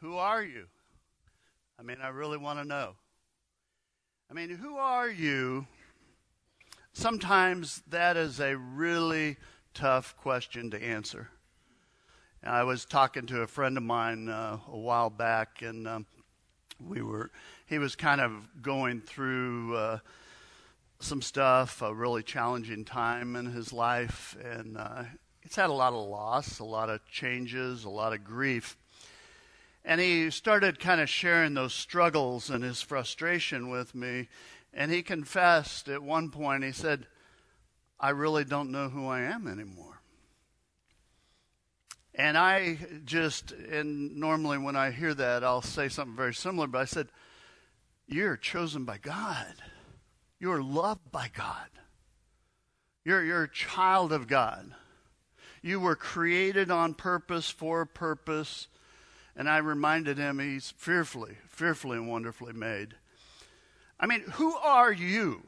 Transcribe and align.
Who 0.00 0.16
are 0.16 0.42
you? 0.42 0.64
I 1.78 1.82
mean, 1.82 1.98
I 2.02 2.08
really 2.08 2.38
want 2.38 2.58
to 2.58 2.64
know. 2.64 2.94
I 4.30 4.34
mean, 4.34 4.48
who 4.48 4.78
are 4.78 5.10
you? 5.10 5.66
Sometimes 6.94 7.82
that 7.88 8.16
is 8.16 8.40
a 8.40 8.56
really 8.56 9.36
tough 9.74 10.16
question 10.16 10.70
to 10.70 10.82
answer. 10.82 11.28
I 12.42 12.64
was 12.64 12.86
talking 12.86 13.26
to 13.26 13.42
a 13.42 13.46
friend 13.46 13.76
of 13.76 13.82
mine 13.82 14.30
uh, 14.30 14.56
a 14.72 14.78
while 14.78 15.10
back, 15.10 15.60
and 15.60 15.86
um, 15.86 16.06
we 16.82 17.02
were. 17.02 17.30
He 17.66 17.78
was 17.78 17.94
kind 17.94 18.22
of 18.22 18.32
going 18.62 19.02
through 19.02 19.76
uh, 19.76 19.98
some 21.00 21.20
stuff, 21.20 21.82
a 21.82 21.92
really 21.92 22.22
challenging 22.22 22.86
time 22.86 23.36
in 23.36 23.44
his 23.44 23.70
life, 23.70 24.34
and 24.42 24.78
uh, 24.78 25.02
he's 25.42 25.56
had 25.56 25.68
a 25.68 25.74
lot 25.74 25.92
of 25.92 26.08
loss, 26.08 26.58
a 26.58 26.64
lot 26.64 26.88
of 26.88 27.04
changes, 27.06 27.84
a 27.84 27.90
lot 27.90 28.14
of 28.14 28.24
grief. 28.24 28.78
And 29.84 30.00
he 30.00 30.30
started 30.30 30.78
kind 30.78 31.00
of 31.00 31.08
sharing 31.08 31.54
those 31.54 31.72
struggles 31.72 32.50
and 32.50 32.62
his 32.62 32.82
frustration 32.82 33.68
with 33.70 33.94
me. 33.94 34.28
And 34.72 34.90
he 34.90 35.02
confessed 35.02 35.88
at 35.88 36.02
one 36.02 36.30
point, 36.30 36.64
he 36.64 36.72
said, 36.72 37.06
I 37.98 38.10
really 38.10 38.44
don't 38.44 38.70
know 38.70 38.88
who 38.88 39.06
I 39.08 39.20
am 39.20 39.48
anymore. 39.48 40.00
And 42.14 42.36
I 42.36 42.78
just, 43.04 43.52
and 43.52 44.16
normally 44.16 44.58
when 44.58 44.76
I 44.76 44.90
hear 44.90 45.14
that, 45.14 45.44
I'll 45.44 45.62
say 45.62 45.88
something 45.88 46.16
very 46.16 46.34
similar, 46.34 46.66
but 46.66 46.80
I 46.80 46.84
said, 46.84 47.08
You're 48.06 48.36
chosen 48.36 48.84
by 48.84 48.98
God. 48.98 49.54
You're 50.38 50.62
loved 50.62 51.10
by 51.12 51.30
God. 51.34 51.68
You're, 53.04 53.24
you're 53.24 53.44
a 53.44 53.50
child 53.50 54.12
of 54.12 54.26
God. 54.26 54.74
You 55.62 55.80
were 55.80 55.96
created 55.96 56.70
on 56.70 56.94
purpose, 56.94 57.50
for 57.50 57.82
a 57.82 57.86
purpose. 57.86 58.68
And 59.36 59.48
I 59.48 59.58
reminded 59.58 60.18
him 60.18 60.38
he's 60.38 60.70
fearfully, 60.76 61.38
fearfully 61.48 61.96
and 61.96 62.08
wonderfully 62.08 62.52
made. 62.52 62.94
I 63.98 64.06
mean, 64.06 64.20
who 64.32 64.54
are 64.56 64.92
you? 64.92 65.42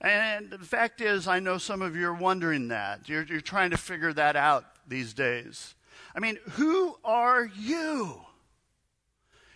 And 0.00 0.50
the 0.50 0.58
fact 0.58 1.00
is, 1.00 1.28
I 1.28 1.40
know 1.40 1.58
some 1.58 1.82
of 1.82 1.94
you 1.94 2.08
are 2.08 2.14
wondering 2.14 2.68
that. 2.68 3.08
You're, 3.08 3.24
you're 3.24 3.40
trying 3.40 3.70
to 3.70 3.76
figure 3.76 4.12
that 4.14 4.34
out 4.34 4.64
these 4.88 5.12
days. 5.12 5.74
I 6.14 6.20
mean, 6.20 6.38
who 6.52 6.96
are 7.04 7.44
you? 7.44 8.22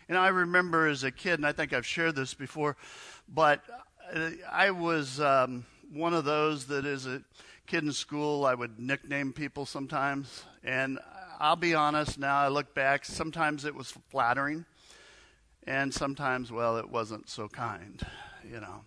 And 0.08 0.18
I 0.18 0.28
remember 0.28 0.86
as 0.86 1.02
a 1.02 1.10
kid, 1.10 1.34
and 1.34 1.46
I 1.46 1.52
think 1.52 1.72
I've 1.72 1.86
shared 1.86 2.14
this 2.14 2.34
before, 2.34 2.76
but 3.28 3.62
I 4.52 4.70
was 4.70 5.18
um, 5.18 5.64
one 5.92 6.12
of 6.12 6.26
those 6.26 6.66
that 6.66 6.84
as 6.84 7.06
a 7.06 7.22
kid 7.66 7.84
in 7.84 7.92
school, 7.92 8.44
I 8.44 8.54
would 8.54 8.78
nickname 8.78 9.32
people 9.32 9.64
sometimes. 9.64 10.44
And 10.62 10.98
I'll 11.40 11.56
be 11.56 11.74
honest 11.74 12.18
now, 12.18 12.38
I 12.38 12.48
look 12.48 12.74
back, 12.74 13.04
sometimes 13.04 13.64
it 13.64 13.74
was 13.74 13.92
flattering, 14.10 14.64
and 15.66 15.92
sometimes, 15.92 16.52
well, 16.52 16.76
it 16.76 16.88
wasn't 16.88 17.28
so 17.28 17.48
kind, 17.48 18.00
you 18.48 18.60
know. 18.60 18.84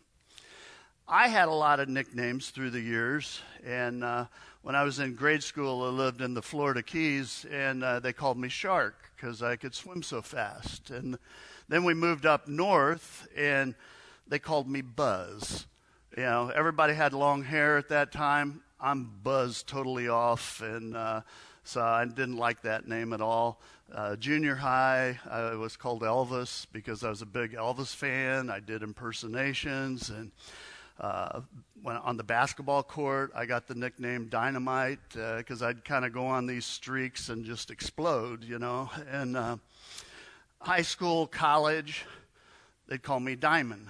I 1.07 1.27
had 1.27 1.47
a 1.47 1.53
lot 1.53 1.79
of 1.79 1.89
nicknames 1.89 2.49
through 2.49 2.71
the 2.71 2.79
years, 2.79 3.41
and 3.65 4.03
uh, 4.03 4.25
when 4.61 4.75
I 4.75 4.83
was 4.83 4.99
in 4.99 5.15
grade 5.15 5.43
school, 5.43 5.83
I 5.83 5.89
lived 5.89 6.21
in 6.21 6.33
the 6.33 6.41
Florida 6.41 6.83
Keys, 6.83 7.45
and 7.51 7.83
uh, 7.83 7.99
they 7.99 8.13
called 8.13 8.37
me 8.37 8.49
Shark 8.49 8.95
because 9.15 9.41
I 9.41 9.55
could 9.55 9.73
swim 9.73 10.03
so 10.03 10.21
fast. 10.21 10.89
And 10.89 11.17
then 11.69 11.83
we 11.83 11.93
moved 11.93 12.25
up 12.25 12.47
north, 12.47 13.27
and 13.35 13.75
they 14.27 14.39
called 14.39 14.69
me 14.69 14.81
Buzz. 14.81 15.65
You 16.15 16.23
know, 16.23 16.51
everybody 16.53 16.93
had 16.93 17.13
long 17.13 17.43
hair 17.43 17.77
at 17.77 17.89
that 17.89 18.11
time. 18.11 18.61
I'm 18.79 19.09
Buzz 19.23 19.63
totally 19.63 20.07
off, 20.07 20.61
and 20.61 20.95
uh, 20.95 21.21
so 21.67 21.81
I 21.81 22.05
didn't 22.05 22.37
like 22.37 22.61
that 22.61 22.87
name 22.87 23.11
at 23.11 23.19
all. 23.19 23.59
Uh, 23.93 24.15
junior 24.15 24.55
high, 24.55 25.19
I 25.29 25.55
was 25.55 25.75
called 25.75 26.01
Elvis 26.01 26.65
because 26.71 27.03
I 27.03 27.09
was 27.09 27.21
a 27.21 27.25
big 27.25 27.53
Elvis 27.53 27.93
fan. 27.93 28.49
I 28.49 28.61
did 28.61 28.83
impersonations, 28.83 30.09
and 30.09 30.31
uh, 30.99 31.41
when 31.83 31.97
on 31.97 32.15
the 32.15 32.23
basketball 32.23 32.83
court, 32.83 33.31
I 33.35 33.45
got 33.45 33.67
the 33.67 33.75
nickname 33.75 34.27
Dynamite 34.29 34.99
because 35.09 35.61
uh, 35.61 35.67
I'd 35.67 35.83
kind 35.83 36.05
of 36.05 36.13
go 36.13 36.25
on 36.25 36.45
these 36.47 36.65
streaks 36.65 37.27
and 37.27 37.43
just 37.43 37.69
explode, 37.69 38.45
you 38.45 38.59
know. 38.59 38.89
And 39.11 39.35
uh, 39.35 39.57
high 40.61 40.83
school, 40.83 41.27
college, 41.27 42.05
they'd 42.87 43.03
call 43.03 43.19
me 43.19 43.35
Diamond, 43.35 43.89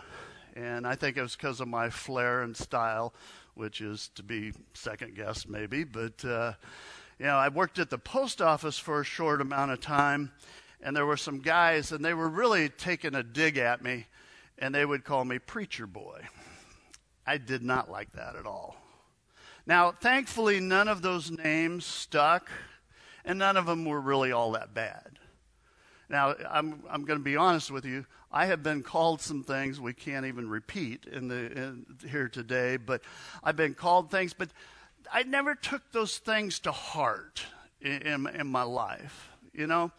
and 0.56 0.88
I 0.88 0.96
think 0.96 1.16
it 1.16 1.22
was 1.22 1.36
because 1.36 1.62
of 1.62 1.68
my 1.68 1.92
flair 1.92 2.42
and 2.42 2.58
style, 2.58 3.14
which 3.54 3.82
is 3.82 4.10
to 4.16 4.24
be 4.24 4.54
second 4.74 5.16
guessed 5.16 5.48
maybe, 5.48 5.84
but. 5.84 6.26
Uh, 6.26 6.54
you 7.20 7.26
know, 7.26 7.36
I 7.36 7.50
worked 7.50 7.80
at 7.80 7.90
the 7.90 7.98
post 7.98 8.42
office 8.42 8.78
for 8.78 9.02
a 9.02 9.06
short 9.06 9.42
amount 9.42 9.72
of 9.72 9.82
time, 9.82 10.32
and 10.82 10.96
there 10.96 11.06
were 11.06 11.18
some 11.18 11.40
guys, 11.40 11.92
and 11.92 12.06
they 12.06 12.14
were 12.14 12.30
really 12.30 12.70
taking 12.70 13.16
a 13.16 13.24
dig 13.24 13.58
at 13.58 13.84
me, 13.84 14.06
and 14.60 14.74
they 14.74 14.86
would 14.86 15.04
call 15.04 15.26
me 15.26 15.40
Preacher 15.40 15.88
Boy. 15.88 16.22
I 17.26 17.38
did 17.38 17.64
not 17.64 17.90
like 17.90 18.14
that 18.14 18.36
at 18.36 18.46
all. 18.46 18.78
Now, 19.66 19.92
thankfully, 19.92 20.60
none 20.60 20.88
of 20.88 21.02
those 21.02 21.32
names 21.32 21.86
stuck, 21.86 22.50
and 23.26 23.40
none 23.40 23.58
of 23.58 23.66
them 23.66 23.84
were 23.84 24.00
really 24.00 24.32
all 24.32 24.52
that 24.52 24.74
bad. 24.74 25.20
Now, 26.10 26.36
I'm, 26.50 26.84
I'm 26.90 27.04
going 27.04 27.20
to 27.20 27.26
be 27.26 27.36
honest 27.36 27.70
with 27.72 27.84
you. 27.84 28.06
I 28.32 28.46
have 28.46 28.62
been 28.62 28.84
called 28.84 29.22
some 29.22 29.44
things 29.44 29.80
we 29.82 29.94
can't 29.94 30.26
even 30.26 30.50
repeat 30.50 31.06
in 31.06 31.28
the, 31.28 31.52
in, 31.52 31.86
here 32.08 32.30
today, 32.30 32.78
but 32.78 33.02
I've 33.44 33.56
been 33.56 33.74
called 33.74 34.12
things, 34.12 34.34
but 34.34 34.50
I 35.12 35.24
never 35.24 35.56
took 35.56 35.92
those 35.92 36.18
things 36.18 36.60
to 36.60 36.72
heart 36.72 37.46
in, 37.82 38.02
in, 38.02 38.28
in 38.28 38.48
my 38.48 38.64
life. 38.64 39.30
You 39.54 39.68
know, 39.68 39.92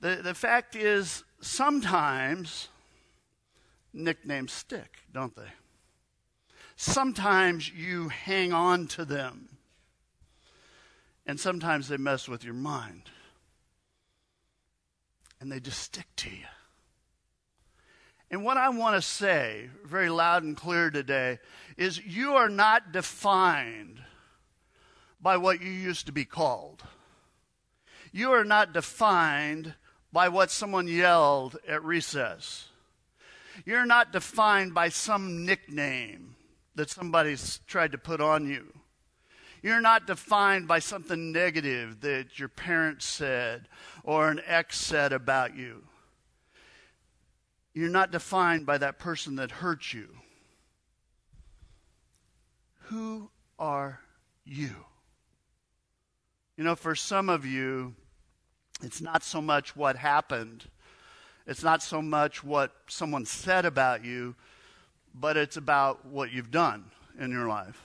the, 0.00 0.20
the 0.22 0.34
fact 0.34 0.76
is, 0.76 1.24
sometimes 1.40 2.68
nicknames 3.92 4.52
stick, 4.52 4.98
don't 5.12 5.34
they? 5.36 5.50
Sometimes 6.76 7.70
you 7.70 8.08
hang 8.08 8.52
on 8.52 8.86
to 8.88 9.04
them, 9.04 9.48
and 11.26 11.38
sometimes 11.38 11.88
they 11.88 11.96
mess 11.96 12.28
with 12.28 12.44
your 12.44 12.54
mind, 12.54 13.02
and 15.40 15.52
they 15.52 15.60
just 15.60 15.78
stick 15.78 16.06
to 16.16 16.30
you. 16.30 16.46
And 18.30 18.44
what 18.44 18.56
I 18.56 18.70
want 18.70 18.96
to 18.96 19.02
say 19.02 19.68
very 19.84 20.08
loud 20.08 20.42
and 20.42 20.56
clear 20.56 20.90
today 20.90 21.38
is 21.76 22.04
you 22.04 22.32
are 22.32 22.48
not 22.48 22.90
defined 22.90 24.00
by 25.22 25.36
what 25.36 25.62
you 25.62 25.70
used 25.70 26.06
to 26.06 26.12
be 26.12 26.24
called. 26.24 26.82
You 28.12 28.32
are 28.32 28.44
not 28.44 28.72
defined 28.74 29.74
by 30.12 30.28
what 30.28 30.50
someone 30.50 30.88
yelled 30.88 31.56
at 31.66 31.84
recess. 31.84 32.68
You're 33.64 33.86
not 33.86 34.12
defined 34.12 34.74
by 34.74 34.88
some 34.88 35.46
nickname 35.46 36.34
that 36.74 36.90
somebody's 36.90 37.60
tried 37.66 37.92
to 37.92 37.98
put 37.98 38.20
on 38.20 38.46
you. 38.46 38.72
You're 39.62 39.80
not 39.80 40.06
defined 40.06 40.66
by 40.66 40.80
something 40.80 41.30
negative 41.30 42.00
that 42.00 42.38
your 42.38 42.48
parents 42.48 43.06
said 43.06 43.68
or 44.02 44.28
an 44.28 44.40
ex 44.44 44.78
said 44.78 45.12
about 45.12 45.56
you. 45.56 45.84
You're 47.72 47.88
not 47.88 48.10
defined 48.10 48.66
by 48.66 48.78
that 48.78 48.98
person 48.98 49.36
that 49.36 49.50
hurt 49.50 49.92
you. 49.92 50.08
Who 52.86 53.30
are 53.58 54.00
you? 54.44 54.74
You 56.62 56.68
know, 56.68 56.76
for 56.76 56.94
some 56.94 57.28
of 57.28 57.44
you, 57.44 57.92
it's 58.84 59.00
not 59.00 59.24
so 59.24 59.42
much 59.42 59.74
what 59.74 59.96
happened, 59.96 60.64
it's 61.44 61.64
not 61.64 61.82
so 61.82 62.00
much 62.00 62.44
what 62.44 62.70
someone 62.86 63.26
said 63.26 63.64
about 63.64 64.04
you, 64.04 64.36
but 65.12 65.36
it's 65.36 65.56
about 65.56 66.06
what 66.06 66.30
you've 66.30 66.52
done 66.52 66.84
in 67.18 67.32
your 67.32 67.48
life. 67.48 67.82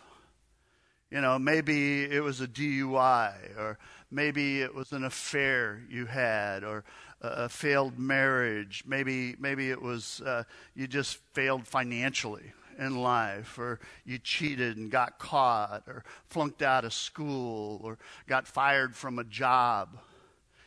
You 1.09 1.21
know, 1.21 1.39
maybe 1.39 2.03
it 2.03 2.21
was 2.21 2.39
a 2.39 2.47
DUI, 2.47 3.57
or 3.57 3.79
maybe 4.11 4.61
it 4.61 4.75
was 4.75 4.91
an 4.91 5.05
affair 5.05 5.81
you 5.90 6.05
had, 6.05 6.63
or 6.63 6.84
a 7.19 7.49
failed 7.49 7.97
marriage. 7.97 8.84
Maybe, 8.85 9.35
maybe 9.40 9.72
it 9.72 9.81
was 9.81 10.22
uh, 10.22 10.43
you 10.75 10.85
just 10.85 11.17
failed 11.34 11.66
financially 11.66 12.53
in 12.78 13.02
life, 13.02 13.58
or 13.58 13.79
you 14.06 14.18
cheated 14.20 14.78
and 14.78 14.91
got 14.91 15.20
caught, 15.20 15.84
or 15.88 16.03
flunked 16.29 16.62
out 16.62 16.85
of 16.85 16.94
school, 16.94 17.82
or 17.84 17.97
got 18.28 18.47
fired 18.47 18.96
from 18.96 19.20
a 19.20 19.24
job. 19.24 19.97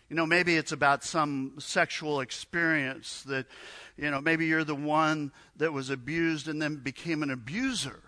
You 0.08 0.16
know, 0.16 0.26
maybe 0.26 0.56
it's 0.56 0.72
about 0.72 1.04
some 1.04 1.54
sexual 1.58 2.20
experience 2.20 3.22
that, 3.22 3.46
you 3.96 4.10
know, 4.10 4.20
maybe 4.20 4.46
you're 4.46 4.64
the 4.64 4.74
one 4.74 5.30
that 5.56 5.72
was 5.72 5.88
abused 5.88 6.48
and 6.48 6.60
then 6.60 6.76
became 6.76 7.22
an 7.22 7.30
abuser. 7.30 8.00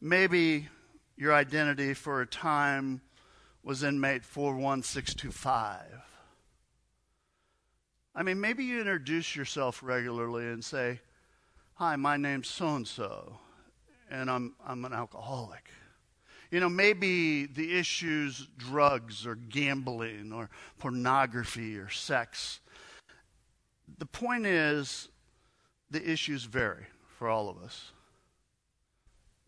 Maybe 0.00 0.68
your 1.16 1.34
identity 1.34 1.94
for 1.94 2.20
a 2.20 2.26
time 2.26 3.00
was 3.64 3.82
inmate 3.82 4.24
41625. 4.24 5.82
I 8.14 8.22
mean, 8.22 8.40
maybe 8.40 8.64
you 8.64 8.78
introduce 8.78 9.36
yourself 9.36 9.82
regularly 9.82 10.46
and 10.46 10.64
say, 10.64 11.00
Hi, 11.80 11.96
my 11.96 12.18
name's 12.18 12.48
so 12.48 12.76
and 12.76 12.86
so, 12.86 13.38
and 14.10 14.30
I'm, 14.30 14.54
I'm 14.66 14.84
an 14.84 14.92
alcoholic. 14.92 15.70
You 16.50 16.60
know, 16.60 16.68
maybe 16.68 17.46
the 17.46 17.78
issues 17.78 18.46
drugs 18.58 19.26
or 19.26 19.34
gambling 19.34 20.30
or 20.30 20.50
pornography 20.78 21.78
or 21.78 21.88
sex. 21.88 22.60
The 23.96 24.04
point 24.04 24.44
is, 24.44 25.08
the 25.90 26.06
issues 26.06 26.44
vary 26.44 26.84
for 27.16 27.30
all 27.30 27.48
of 27.48 27.56
us. 27.62 27.92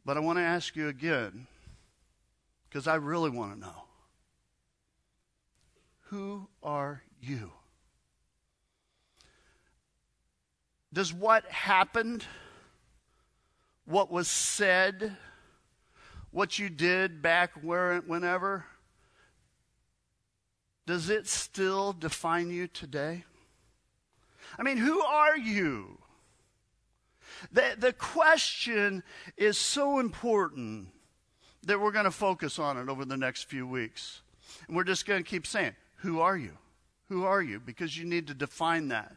But 0.06 0.16
I 0.16 0.20
want 0.20 0.38
to 0.38 0.42
ask 0.42 0.74
you 0.74 0.88
again, 0.88 1.46
because 2.66 2.86
I 2.86 2.94
really 2.94 3.28
want 3.28 3.52
to 3.52 3.60
know 3.60 3.84
who 6.04 6.48
are 6.62 7.02
you? 7.20 7.52
Does 10.92 11.12
what 11.12 11.44
happened, 11.46 12.24
what 13.86 14.10
was 14.10 14.28
said, 14.28 15.16
what 16.30 16.58
you 16.58 16.68
did 16.68 17.22
back 17.22 17.52
where, 17.62 18.00
whenever, 18.00 18.66
does 20.86 21.08
it 21.08 21.26
still 21.26 21.92
define 21.92 22.50
you 22.50 22.66
today? 22.66 23.24
I 24.58 24.62
mean, 24.62 24.76
who 24.76 25.00
are 25.00 25.36
you? 25.36 25.98
The, 27.52 27.74
the 27.78 27.92
question 27.92 29.02
is 29.36 29.56
so 29.56 29.98
important 29.98 30.88
that 31.64 31.80
we're 31.80 31.92
going 31.92 32.04
to 32.04 32.10
focus 32.10 32.58
on 32.58 32.76
it 32.76 32.88
over 32.88 33.04
the 33.04 33.16
next 33.16 33.48
few 33.48 33.66
weeks. 33.66 34.20
And 34.66 34.76
we're 34.76 34.84
just 34.84 35.06
going 35.06 35.22
to 35.22 35.28
keep 35.28 35.46
saying, 35.46 35.74
Who 35.98 36.20
are 36.20 36.36
you? 36.36 36.58
Who 37.08 37.24
are 37.24 37.42
you? 37.42 37.60
Because 37.60 37.96
you 37.96 38.04
need 38.04 38.26
to 38.26 38.34
define 38.34 38.88
that. 38.88 39.16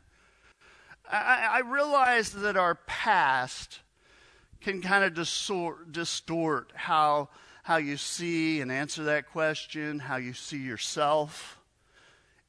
I, 1.12 1.50
I 1.54 1.60
realize 1.60 2.32
that 2.32 2.58
our 2.58 2.76
past 2.76 3.80
can 4.62 4.82
kind 4.82 5.04
of 5.04 5.14
distort, 5.14 5.92
distort 5.92 6.72
how, 6.74 7.30
how 7.64 7.78
you 7.78 7.98
see 7.98 8.62
and 8.62 8.72
answer 8.72 9.04
that 9.04 9.30
question, 9.32 10.00
how 10.00 10.18
you 10.18 10.34
see 10.34 10.58
yourself. 10.58 11.60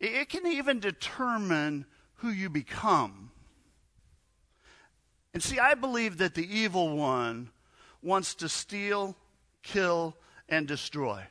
It, 0.01 0.13
it 0.13 0.29
can 0.29 0.47
even 0.47 0.81
determine 0.81 1.85
who 2.17 2.31
you 2.31 2.49
become. 2.49 3.31
And 5.35 5.43
see, 5.43 5.59
I 5.59 5.75
believe 5.75 6.17
that 6.19 6.35
the 6.35 6.59
evil 6.59 6.97
one 6.97 7.51
wants 8.03 8.35
to 8.37 8.49
steal, 8.49 9.15
kill, 9.63 10.17
and 10.49 10.67
destroy. 10.67 11.25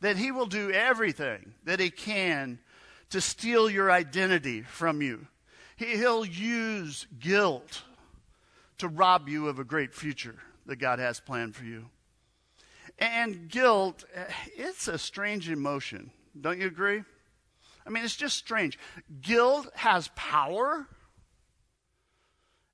That 0.00 0.16
he 0.16 0.30
will 0.30 0.46
do 0.46 0.70
everything 0.70 1.54
that 1.64 1.80
he 1.80 1.90
can 1.90 2.60
to 3.08 3.20
steal 3.20 3.68
your 3.68 3.90
identity 3.90 4.62
from 4.62 5.02
you. 5.02 5.26
He'll 5.80 6.26
use 6.26 7.06
guilt 7.18 7.84
to 8.76 8.86
rob 8.86 9.30
you 9.30 9.48
of 9.48 9.58
a 9.58 9.64
great 9.64 9.94
future 9.94 10.36
that 10.66 10.76
God 10.76 10.98
has 10.98 11.20
planned 11.20 11.56
for 11.56 11.64
you. 11.64 11.86
And 12.98 13.48
guilt, 13.48 14.04
eh, 14.12 14.24
it's 14.56 14.88
a 14.88 14.98
strange 14.98 15.48
emotion. 15.48 16.10
Don't 16.38 16.60
you 16.60 16.66
agree? 16.66 17.02
I 17.86 17.90
mean, 17.90 18.04
it's 18.04 18.14
just 18.14 18.36
strange. 18.36 18.78
Guilt 19.22 19.68
has 19.74 20.10
power, 20.16 20.86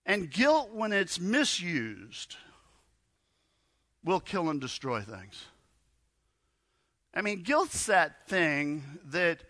and 0.04 0.28
guilt, 0.28 0.72
when 0.72 0.92
it's 0.92 1.20
misused, 1.20 2.34
will 4.02 4.18
kill 4.18 4.50
and 4.50 4.60
destroy 4.60 5.00
things. 5.02 5.44
I 7.14 7.22
mean, 7.22 7.44
guilt's 7.44 7.86
that 7.86 8.26
thing 8.26 8.82
that 9.06 9.44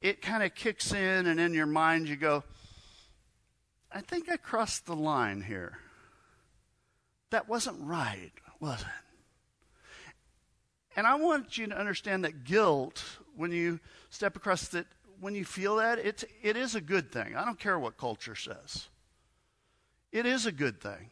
it 0.00 0.22
kind 0.22 0.42
of 0.42 0.54
kicks 0.54 0.92
in, 0.92 1.26
and 1.26 1.40
in 1.40 1.54
your 1.54 1.66
mind, 1.66 2.08
you 2.08 2.16
go, 2.16 2.44
I 3.90 4.00
think 4.00 4.30
I 4.30 4.36
crossed 4.36 4.86
the 4.86 4.94
line 4.94 5.42
here. 5.42 5.78
That 7.30 7.48
wasn't 7.48 7.78
right, 7.80 8.32
was 8.60 8.80
it? 8.80 8.86
And 10.96 11.06
I 11.06 11.14
want 11.14 11.58
you 11.58 11.66
to 11.68 11.78
understand 11.78 12.24
that 12.24 12.44
guilt, 12.44 13.04
when 13.36 13.52
you 13.52 13.80
step 14.10 14.36
across 14.36 14.68
that, 14.68 14.86
when 15.20 15.34
you 15.34 15.44
feel 15.44 15.76
that, 15.76 15.98
it's, 15.98 16.24
it 16.42 16.56
is 16.56 16.74
a 16.74 16.80
good 16.80 17.12
thing. 17.12 17.36
I 17.36 17.44
don't 17.44 17.58
care 17.58 17.78
what 17.78 17.96
culture 17.96 18.34
says. 18.34 18.88
It 20.12 20.26
is 20.26 20.46
a 20.46 20.52
good 20.52 20.80
thing. 20.80 21.10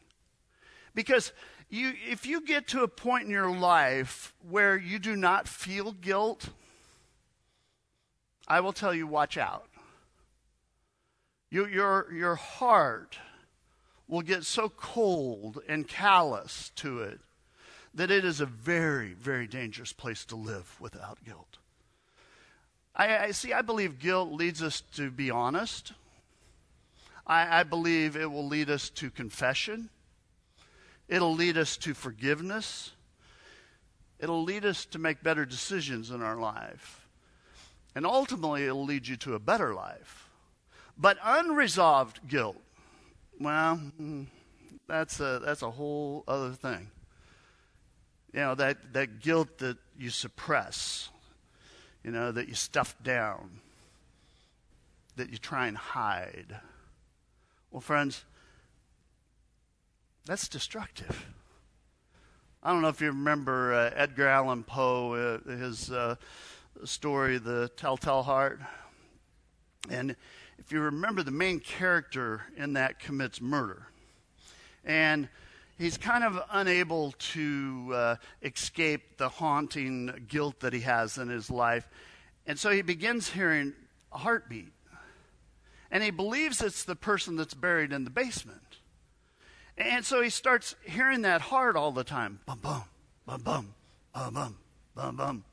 Because 0.95 1.33
you, 1.69 1.93
if 2.11 2.27
you 2.27 2.41
get 2.41 2.69
to 2.69 2.83
a 2.83 2.89
point 2.89 3.25
in 3.25 3.31
your 3.31 3.51
life 3.57 4.35
where 4.49 4.77
you 4.77 4.99
do 4.99 5.17
not 5.17 5.47
feel 5.47 5.93
guilt, 5.93 6.49
I 8.49 8.61
will 8.61 8.73
tell 8.73 8.95
you, 8.95 9.07
watch 9.07 9.37
out. 9.37 9.67
You, 11.51 11.67
your, 11.67 12.13
your 12.13 12.35
heart 12.35 13.19
will 14.09 14.23
get 14.23 14.45
so 14.45 14.69
cold 14.69 15.61
and 15.69 15.89
callous 15.89 16.71
to 16.77 17.01
it 17.01 17.21
that 17.95 18.11
it 18.11 18.25
is 18.25 18.41
a 18.41 18.47
very, 18.47 19.15
very 19.15 19.47
dangerous 19.47 19.93
place 19.93 20.25
to 20.27 20.37
live 20.37 20.81
without 20.81 21.25
guilt. 21.25 21.59
I, 22.95 23.19
I 23.19 23.31
see, 23.31 23.53
I 23.53 23.63
believe 23.63 23.99
guilt 23.99 24.33
leads 24.33 24.63
us 24.63 24.83
to 24.95 25.11
be 25.11 25.31
honest. 25.31 25.93
I, 27.27 27.61
I 27.61 27.63
believe 27.65 28.17
it 28.17 28.31
will 28.31 28.47
lead 28.47 28.71
us 28.71 28.91
to 28.91 29.11
confession. 29.11 29.89
It'll 31.09 31.35
lead 31.35 31.57
us 31.57 31.77
to 31.79 31.95
forgiveness. 31.95 32.93
It'll 34.19 34.43
lead 34.43 34.65
us 34.65 34.85
to 34.87 34.99
make 34.99 35.23
better 35.23 35.45
decisions 35.45 36.11
in 36.11 36.23
our 36.23 36.37
life. 36.37 37.06
And 37.97 38.05
ultimately, 38.05 38.65
it'll 38.65 38.85
lead 38.85 39.09
you 39.09 39.17
to 39.17 39.35
a 39.35 39.39
better 39.39 39.73
life. 39.75 40.29
But 40.99 41.17
unresolved 41.25 42.29
guilt, 42.29 42.61
well, 43.41 43.81
that's 44.87 45.19
a, 45.19 45.41
that's 45.43 45.63
a 45.63 45.71
whole 45.71 46.23
other 46.29 46.53
thing. 46.53 46.91
You 48.35 48.41
know, 48.41 48.55
that, 48.55 48.93
that 48.93 49.21
guilt 49.21 49.57
that 49.59 49.79
you 49.99 50.11
suppress, 50.11 51.09
you 52.05 52.11
know, 52.11 52.33
that 52.33 52.49
you 52.49 52.55
stuff 52.55 52.95
down, 53.03 53.61
that 55.17 55.31
you 55.31 55.39
try 55.39 55.67
and 55.67 55.79
hide. 55.79 56.55
Well, 57.71 57.81
friends, 57.81 58.27
that's 60.27 60.49
destructive. 60.49 61.29
I 62.63 62.73
don't 62.73 62.83
know 62.83 62.89
if 62.89 63.01
you 63.01 63.07
remember 63.07 63.73
uh, 63.73 63.91
Edgar 63.95 64.29
Allan 64.29 64.65
Poe, 64.65 65.15
uh, 65.47 65.51
his 65.51 65.91
uh, 65.91 66.17
story, 66.85 67.39
The 67.39 67.71
Telltale 67.77 68.23
Heart. 68.23 68.61
And 69.89 70.17
if 70.59 70.73
you 70.73 70.81
remember, 70.81 71.23
the 71.23 71.31
main 71.31 71.61
character 71.61 72.43
in 72.57 72.75
that 72.75 72.99
commits 72.99 73.41
murder. 73.41 73.87
And 74.85 75.29
he's 75.79 75.97
kind 75.99 76.25
of 76.25 76.41
unable 76.51 77.13
to 77.13 77.91
uh, 77.93 78.17
escape 78.43 79.17
the 79.19 79.29
haunting 79.29 80.27
guilt 80.29 80.61
that 80.61 80.73
he 80.73 80.81
has 80.81 81.19
in 81.19 81.29
his 81.29 81.51
life. 81.51 81.89
And 82.47 82.59
so 82.59 82.71
he 82.71 82.83
begins 82.83 83.31
hearing 83.31 83.75
a 84.13 84.19
heartbeat. 84.19 84.73
And 85.91 86.03
he 86.03 86.11
believes 86.11 86.61
it's 86.63 86.85
the 86.85 86.97
person 86.97 87.37
that's 87.37 87.55
buried 87.55 87.93
in 87.93 88.05
the 88.05 88.11
basement. 88.11 88.79
And 89.79 90.05
so 90.05 90.23
he 90.23 90.31
starts 90.31 90.75
hearing 90.85 91.23
that 91.23 91.43
heart 91.43 91.77
all 91.77 91.93
the 91.93 92.05
time 92.05 92.41
bum, 92.47 92.59
bum, 92.63 92.83
bum, 93.27 93.43
bum, 93.43 93.75
bum, 94.15 94.33
bum, 94.33 94.57
bum, 94.95 95.17
bum. 95.17 95.45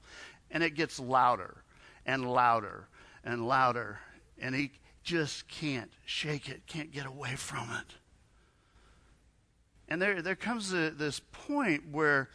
And 0.53 0.63
it 0.63 0.75
gets 0.75 1.00
louder 1.00 1.63
and 2.05 2.31
louder 2.31 2.88
and 3.25 3.45
louder. 3.45 4.00
And 4.39 4.55
he 4.55 4.72
just 5.03 5.50
can't 5.50 5.91
shake 6.05 6.48
it, 6.48 6.65
can't 6.67 6.91
get 6.91 7.05
away 7.05 7.36
from 7.36 7.69
it. 7.72 7.95
And 9.89 10.01
there, 10.01 10.22
there 10.22 10.36
comes 10.36 10.74
a, 10.74 10.91
this 10.91 11.19
point 11.19 11.89
where 11.91 12.29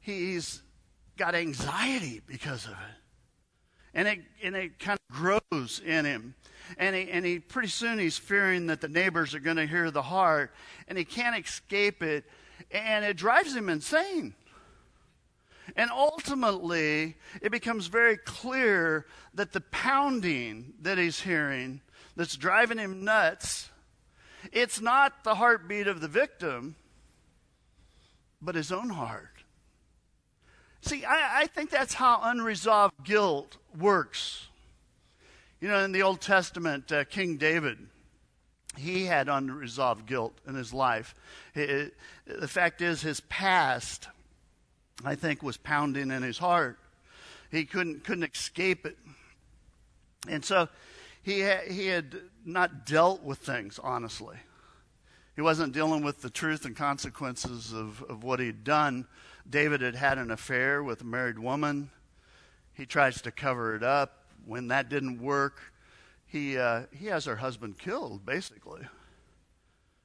he's 0.00 0.62
got 1.16 1.34
anxiety 1.34 2.22
because 2.26 2.64
of 2.64 2.72
it. 2.72 2.98
And 3.94 4.08
it, 4.08 4.20
and 4.42 4.54
it 4.56 4.78
kind 4.78 4.98
of 5.10 5.16
grows 5.16 5.80
in 5.84 6.04
him. 6.04 6.34
And 6.78 6.96
he, 6.96 7.10
and 7.10 7.24
he 7.24 7.38
pretty 7.38 7.68
soon 7.68 7.98
he's 7.98 8.18
fearing 8.18 8.66
that 8.66 8.80
the 8.80 8.88
neighbors 8.88 9.34
are 9.34 9.40
going 9.40 9.56
to 9.56 9.66
hear 9.66 9.90
the 9.90 10.02
heart, 10.02 10.52
and 10.88 10.98
he 10.98 11.04
can't 11.04 11.38
escape 11.38 12.02
it, 12.02 12.24
and 12.70 13.04
it 13.04 13.16
drives 13.16 13.54
him 13.54 13.68
insane. 13.68 14.34
And 15.74 15.90
ultimately, 15.90 17.16
it 17.42 17.50
becomes 17.50 17.88
very 17.88 18.16
clear 18.16 19.06
that 19.34 19.52
the 19.52 19.60
pounding 19.60 20.74
that 20.82 20.98
he's 20.98 21.20
hearing 21.20 21.80
that's 22.14 22.36
driving 22.36 22.78
him 22.78 23.04
nuts, 23.04 23.70
it's 24.52 24.80
not 24.80 25.24
the 25.24 25.34
heartbeat 25.34 25.88
of 25.88 26.00
the 26.00 26.08
victim, 26.08 26.76
but 28.40 28.54
his 28.54 28.70
own 28.70 28.90
heart. 28.90 29.42
See, 30.82 31.04
I, 31.04 31.42
I 31.42 31.46
think 31.46 31.70
that's 31.70 31.94
how 31.94 32.20
unresolved 32.22 33.02
guilt 33.02 33.56
works. 33.76 34.46
You 35.60 35.68
know, 35.68 35.82
in 35.82 35.92
the 35.92 36.02
Old 36.02 36.20
Testament, 36.20 36.92
uh, 36.92 37.04
King 37.04 37.38
David, 37.38 37.78
he 38.76 39.06
had 39.06 39.28
unresolved 39.28 40.06
guilt 40.06 40.38
in 40.46 40.54
his 40.54 40.72
life. 40.72 41.14
It, 41.54 41.94
the 42.26 42.46
fact 42.46 42.82
is, 42.82 43.02
his 43.02 43.20
past, 43.20 44.08
I 45.04 45.14
think, 45.14 45.42
was 45.42 45.56
pounding 45.56 46.10
in 46.10 46.22
his 46.22 46.38
heart. 46.38 46.78
He 47.50 47.64
couldn't 47.64 48.04
couldn't 48.04 48.24
escape 48.24 48.86
it, 48.86 48.96
and 50.28 50.44
so 50.44 50.68
he, 51.22 51.42
ha- 51.42 51.68
he 51.68 51.86
had 51.86 52.16
not 52.44 52.86
dealt 52.86 53.22
with 53.22 53.38
things 53.38 53.78
honestly. 53.82 54.36
He 55.34 55.42
wasn't 55.42 55.74
dealing 55.74 56.02
with 56.02 56.22
the 56.22 56.30
truth 56.30 56.64
and 56.64 56.74
consequences 56.74 57.72
of, 57.72 58.02
of 58.08 58.24
what 58.24 58.40
he'd 58.40 58.64
done 58.64 59.06
David 59.48 59.80
had 59.80 59.94
had 59.94 60.18
an 60.18 60.30
affair 60.30 60.82
with 60.82 61.00
a 61.02 61.04
married 61.04 61.38
woman. 61.38 61.90
He 62.74 62.86
tries 62.86 63.22
to 63.22 63.30
cover 63.30 63.74
it 63.76 63.82
up. 63.82 64.24
When 64.44 64.68
that 64.68 64.88
didn't 64.88 65.20
work, 65.20 65.60
he, 66.26 66.58
uh, 66.58 66.82
he 66.92 67.06
has 67.06 67.24
her 67.24 67.36
husband 67.36 67.78
killed, 67.78 68.26
basically. 68.26 68.82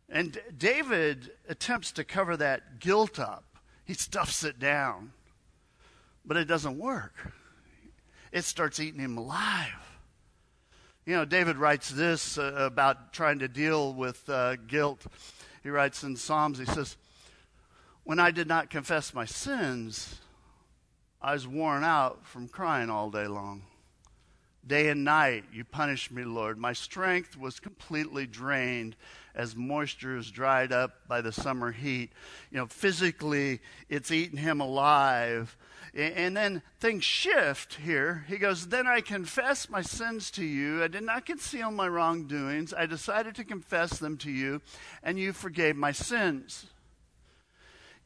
And 0.09 0.39
David 0.57 1.31
attempts 1.47 1.91
to 1.93 2.03
cover 2.03 2.37
that 2.37 2.79
guilt 2.79 3.19
up. 3.19 3.45
He 3.91 3.95
stuffs 3.95 4.45
it 4.45 4.57
down. 4.57 5.11
But 6.23 6.37
it 6.37 6.45
doesn't 6.45 6.79
work. 6.79 7.33
It 8.31 8.45
starts 8.45 8.79
eating 8.79 9.01
him 9.01 9.17
alive. 9.17 9.99
You 11.05 11.17
know, 11.17 11.25
David 11.25 11.57
writes 11.57 11.89
this 11.89 12.37
uh, 12.37 12.53
about 12.57 13.11
trying 13.11 13.39
to 13.39 13.49
deal 13.49 13.93
with 13.93 14.29
uh, 14.29 14.55
guilt. 14.55 15.05
He 15.61 15.67
writes 15.67 16.03
in 16.03 16.15
Psalms, 16.15 16.57
he 16.57 16.63
says, 16.63 16.95
When 18.05 18.17
I 18.17 18.31
did 18.31 18.47
not 18.47 18.69
confess 18.69 19.13
my 19.13 19.25
sins, 19.25 20.21
I 21.21 21.33
was 21.33 21.45
worn 21.45 21.83
out 21.83 22.25
from 22.25 22.47
crying 22.47 22.89
all 22.89 23.11
day 23.11 23.27
long. 23.27 23.63
Day 24.65 24.89
and 24.89 25.03
night 25.03 25.45
you 25.51 25.63
punished 25.63 26.11
me, 26.11 26.23
Lord. 26.23 26.57
My 26.57 26.73
strength 26.73 27.37
was 27.37 27.59
completely 27.59 28.27
drained 28.27 28.95
as 29.33 29.55
moisture 29.55 30.17
is 30.17 30.29
dried 30.29 30.71
up 30.71 31.07
by 31.07 31.21
the 31.21 31.31
summer 31.31 31.71
heat. 31.71 32.11
You 32.51 32.57
know, 32.57 32.67
physically, 32.67 33.59
it's 33.89 34.11
eaten 34.11 34.37
him 34.37 34.61
alive. 34.61 35.57
And 35.93 36.37
then 36.37 36.61
things 36.79 37.03
shift 37.03 37.73
here. 37.75 38.23
He 38.27 38.37
goes, 38.37 38.67
Then 38.67 38.87
I 38.87 39.01
confess 39.01 39.69
my 39.69 39.81
sins 39.81 40.31
to 40.31 40.45
you. 40.45 40.83
I 40.83 40.87
did 40.87 41.03
not 41.03 41.25
conceal 41.25 41.69
my 41.71 41.87
wrongdoings. 41.87 42.73
I 42.73 42.85
decided 42.85 43.35
to 43.35 43.43
confess 43.43 43.99
them 43.99 44.15
to 44.17 44.31
you, 44.31 44.61
and 45.03 45.19
you 45.19 45.33
forgave 45.33 45.75
my 45.75 45.91
sins. 45.91 46.67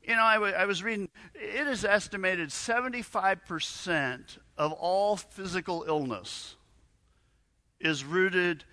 You 0.03 0.15
know, 0.15 0.23
I, 0.23 0.35
w- 0.35 0.53
I 0.53 0.65
was 0.65 0.83
reading, 0.83 1.09
it 1.35 1.67
is 1.67 1.83
estimated 1.83 2.49
75% 2.49 4.37
of 4.57 4.71
all 4.73 5.17
physical 5.17 5.85
illness 5.87 6.55
is 7.79 8.03
rooted 8.03 8.63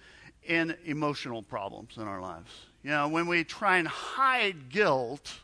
in 0.45 0.77
emotional 0.85 1.43
problems 1.43 1.97
in 1.97 2.05
our 2.05 2.21
lives. 2.21 2.51
You 2.83 2.91
know, 2.91 3.09
when 3.09 3.27
we 3.27 3.45
try 3.45 3.79
and 3.79 3.87
hide 3.87 4.69
guilt, 4.71 5.41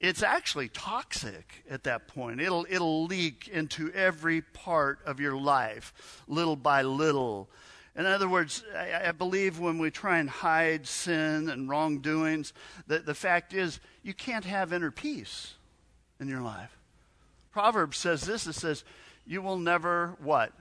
it's 0.00 0.22
actually 0.22 0.68
toxic 0.68 1.64
at 1.70 1.84
that 1.84 2.08
point. 2.08 2.40
It'll, 2.40 2.66
it'll 2.68 3.04
leak 3.04 3.48
into 3.48 3.92
every 3.92 4.42
part 4.42 4.98
of 5.06 5.20
your 5.20 5.36
life, 5.36 6.22
little 6.26 6.56
by 6.56 6.82
little. 6.82 7.48
In 7.94 8.04
other 8.04 8.28
words, 8.28 8.64
I, 8.74 9.08
I, 9.08 9.12
believe 9.12 9.60
when 9.60 9.78
we 9.78 9.90
try 9.90 10.18
and 10.18 10.28
hide 10.28 10.86
sin 10.86 11.48
and 11.48 11.68
wrongdoings, 11.68 12.52
that 12.88 13.06
the 13.06 13.14
fact 13.14 13.52
is 13.52 13.78
you 14.02 14.14
can't 14.14 14.44
have 14.44 14.72
inner 14.72 14.90
peace 14.90 15.54
in 16.18 16.26
your 16.26 16.40
life. 16.40 16.81
Proverbs 17.52 17.98
says 17.98 18.22
this 18.22 18.46
it 18.46 18.54
says, 18.54 18.84
You 19.26 19.42
will 19.42 19.58
never 19.58 20.16
what? 20.22 20.52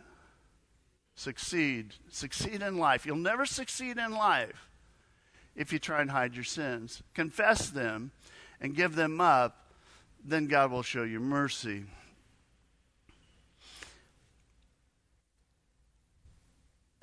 Succeed. 1.16 1.96
Succeed 2.10 2.62
in 2.62 2.78
life. 2.78 3.06
You'll 3.06 3.18
never 3.18 3.46
succeed 3.46 3.98
in 3.98 4.12
life 4.12 4.70
if 5.56 5.74
you 5.74 5.80
try 5.80 6.02
and 6.02 6.12
hide 6.12 6.36
your 6.36 6.44
sins. 6.44 7.02
Confess 7.14 7.70
them 7.70 8.12
and 8.60 8.76
give 8.76 8.96
them 8.96 9.20
up, 9.20 9.74
then 10.24 10.48
God 10.48 10.72
will 10.72 10.84
show 10.84 11.04
you 11.04 11.20
mercy. 11.20 11.84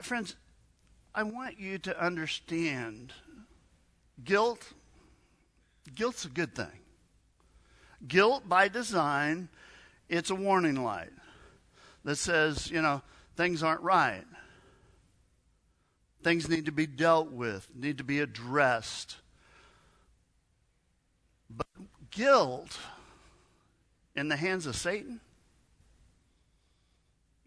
Friends, 0.01 0.37
I 1.15 1.25
want 1.25 1.59
you 1.59 1.79
to 1.79 2.03
understand 2.03 3.13
guilt 4.25 4.73
guilt's 5.95 6.25
a 6.25 6.29
good 6.29 6.55
thing. 6.55 6.67
Guilt 8.07 8.49
by 8.49 8.69
design, 8.69 9.49
it's 10.09 10.31
a 10.31 10.35
warning 10.35 10.83
light 10.83 11.11
that 12.05 12.17
says, 12.17 12.71
you 12.71 12.81
know, 12.81 13.03
things 13.37 13.63
aren't 13.63 13.83
right. 13.83 14.25
Things 16.23 16.49
need 16.49 16.67
to 16.67 16.73
be 16.73 16.87
dealt 16.87 17.31
with, 17.31 17.69
need 17.75 17.99
to 17.99 18.05
be 18.05 18.21
addressed. 18.21 19.17
But 21.49 21.67
guilt 22.11 22.79
in 24.17 24.29
the 24.29 24.37
hands 24.37 24.67
of 24.67 24.77
Satan, 24.77 25.21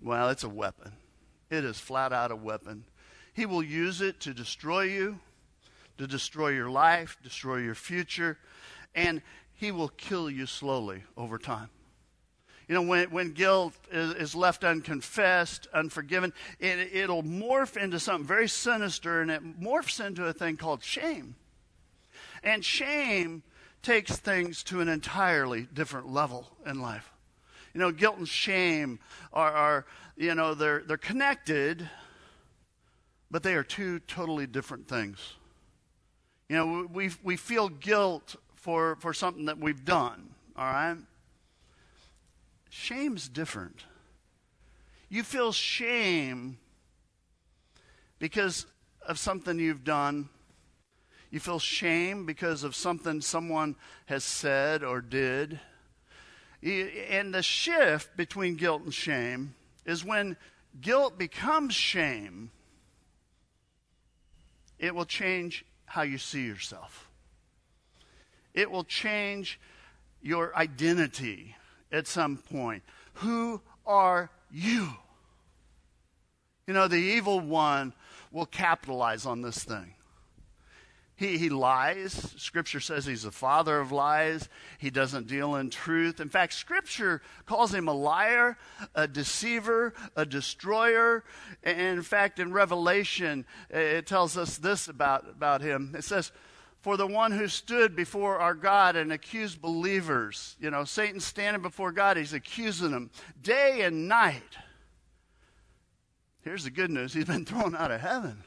well, 0.02 0.30
it's 0.30 0.44
a 0.44 0.50
weapon. 0.50 0.94
It 1.50 1.66
is 1.66 1.80
flat 1.80 2.14
out 2.14 2.32
a 2.32 2.36
weapon. 2.36 2.86
He 3.34 3.46
will 3.46 3.64
use 3.64 4.02
it 4.02 4.20
to 4.22 4.34
destroy 4.34 4.84
you, 4.84 5.20
to 5.98 6.08
destroy 6.08 6.50
your 6.50 6.70
life, 6.70 7.18
destroy 7.22 7.58
your 7.58 7.76
future, 7.76 8.38
and 8.96 9.22
he 9.54 9.72
will 9.72 9.90
kill 9.90 10.30
you 10.30 10.46
slowly 10.46 11.04
over 11.18 11.38
time. 11.38 11.70
You 12.72 12.78
know, 12.78 12.84
when, 12.84 13.12
when 13.12 13.34
guilt 13.34 13.74
is, 13.92 14.14
is 14.14 14.34
left 14.34 14.64
unconfessed, 14.64 15.68
unforgiven, 15.74 16.32
it, 16.58 16.96
it'll 16.96 17.22
morph 17.22 17.76
into 17.76 18.00
something 18.00 18.26
very 18.26 18.48
sinister, 18.48 19.22
and 19.22 19.30
it 19.30 19.60
morphs 19.60 20.00
into 20.00 20.26
a 20.26 20.32
thing 20.32 20.56
called 20.56 20.82
shame. 20.82 21.36
And 22.44 22.64
shame 22.64 23.44
takes 23.82 24.16
things 24.16 24.64
to 24.64 24.80
an 24.80 24.88
entirely 24.88 25.68
different 25.74 26.14
level 26.14 26.48
in 26.66 26.80
life. 26.80 27.12
You 27.74 27.82
know, 27.82 27.92
guilt 27.92 28.20
and 28.20 28.30
shame 28.30 29.00
are, 29.34 29.52
are 29.52 29.86
you 30.16 30.34
know, 30.34 30.54
they're, 30.54 30.82
they're 30.88 30.96
connected, 30.96 31.90
but 33.30 33.44
they 33.44 33.56
are 33.56 33.64
two 33.64 34.00
totally 34.00 34.48
different 34.48 34.88
things. 34.88 35.34
You 36.48 36.56
know, 36.56 36.88
we, 36.90 37.12
we 37.22 37.36
feel 37.36 37.68
guilt 37.68 38.38
for, 38.56 38.96
for 39.02 39.14
something 39.14 39.48
that 39.48 39.58
we've 39.58 39.84
done, 39.84 40.30
all 40.56 40.64
right? 40.64 40.96
Shame's 42.72 43.30
different. 43.30 43.86
You 45.10 45.22
feel 45.22 45.52
shame 45.52 46.58
because 48.18 48.66
of 49.06 49.20
something 49.20 49.60
you've 49.60 49.84
done 49.84 50.30
you 51.32 51.40
feel 51.40 51.60
shame 51.60 52.26
because 52.26 52.64
of 52.64 52.76
something 52.76 53.22
someone 53.22 53.78
has 54.06 54.26
said 54.26 54.84
or 54.84 55.00
did. 55.00 55.60
And 56.62 57.34
the 57.34 57.42
shift 57.42 58.16
between 58.18 58.58
guilt 58.58 58.84
and 58.84 58.94
shame 58.94 59.56
is 59.86 60.04
when 60.04 60.36
guilt 60.82 61.18
becomes 61.18 61.74
shame, 61.74 62.52
it 64.78 64.94
will 64.94 65.06
change 65.06 65.66
how 65.86 66.02
you 66.02 66.18
see 66.18 66.46
yourself. 66.46 67.10
It 68.54 68.70
will 68.70 68.84
change 68.84 69.58
your 70.22 70.56
identity 70.56 71.56
at 71.92 72.08
some 72.08 72.38
point. 72.38 72.84
Who 73.16 73.62
are 73.86 74.30
you? 74.52 74.90
You 76.68 76.74
know, 76.74 76.88
the 76.88 76.96
evil 76.96 77.40
one 77.40 77.94
will 78.32 78.46
capitalize 78.46 79.26
on 79.26 79.42
this 79.42 79.64
thing. 79.64 79.96
He, 81.22 81.38
he 81.38 81.50
lies. 81.50 82.34
Scripture 82.38 82.80
says 82.80 83.06
he's 83.06 83.22
the 83.22 83.32
father 83.32 83.80
of 83.80 83.92
lies. 83.92 84.50
He 84.80 84.90
doesn't 84.90 85.28
deal 85.28 85.56
in 85.56 85.70
truth. 85.70 86.20
In 86.20 86.30
fact, 86.30 86.54
Scripture 86.54 87.22
calls 87.46 87.72
him 87.72 87.88
a 87.88 87.94
liar, 87.94 88.58
a 88.96 89.08
deceiver, 89.08 89.94
a 90.16 90.26
destroyer. 90.26 91.24
And 91.62 91.80
in 91.80 92.02
fact, 92.02 92.40
in 92.40 92.54
Revelation, 92.54 93.46
it 93.70 94.08
tells 94.08 94.36
us 94.36 94.58
this 94.58 94.88
about, 94.88 95.30
about 95.30 95.62
him. 95.62 95.94
It 95.96 96.06
says, 96.06 96.32
for 96.82 96.98
the 96.98 97.08
one 97.08 97.32
who 97.32 97.48
stood 97.48 97.96
before 97.96 98.40
our 98.40 98.56
God 98.56 98.96
and 98.96 99.14
accused 99.14 99.62
believers. 99.62 100.56
You 100.60 100.72
know, 100.72 100.84
Satan 100.84 101.20
standing 101.20 101.62
before 101.62 101.92
God, 101.92 102.18
he's 102.18 102.34
accusing 102.34 102.92
them 102.92 103.12
day 103.42 103.82
and 103.82 104.08
night. 104.08 104.58
Here's 106.44 106.64
the 106.64 106.72
good 106.72 106.90
news 106.90 107.14
he's 107.14 107.26
been 107.26 107.46
thrown 107.46 107.76
out 107.76 107.92
of 107.92 108.02
heaven. 108.02 108.44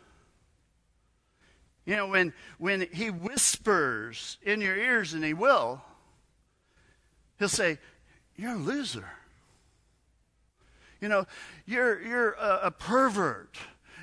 You 1.87 1.97
know, 1.97 2.09
when, 2.09 2.33
when 2.59 2.89
he 2.93 3.11
whispers 3.11 4.39
in 4.43 4.61
your 4.61 4.77
ears, 4.77 5.13
and 5.13 5.23
he 5.23 5.35
will, 5.35 5.83
he'll 7.39 7.49
say, 7.49 7.79
You're 8.37 8.55
a 8.55 8.59
loser. 8.59 9.09
You 11.01 11.09
know, 11.09 11.27
you're, 11.67 12.01
you're 12.01 12.33
a, 12.33 12.61
a 12.65 12.71
pervert. 12.71 13.59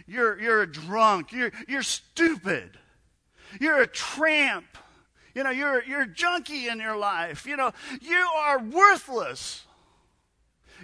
You're, 0.05 0.39
you're 0.39 0.61
a 0.61 0.71
drunk. 0.71 1.31
You're, 1.31 1.51
you're 1.67 1.83
stupid. 1.83 2.77
You're 3.59 3.81
a 3.81 3.87
tramp. 3.87 4.65
You 5.33 5.43
know, 5.43 5.49
you're, 5.49 5.83
you're 5.83 6.01
a 6.01 6.07
junkie 6.07 6.67
in 6.67 6.79
your 6.79 6.97
life. 6.97 7.45
You 7.45 7.57
know, 7.57 7.71
you 8.01 8.27
are 8.37 8.59
worthless. 8.59 9.65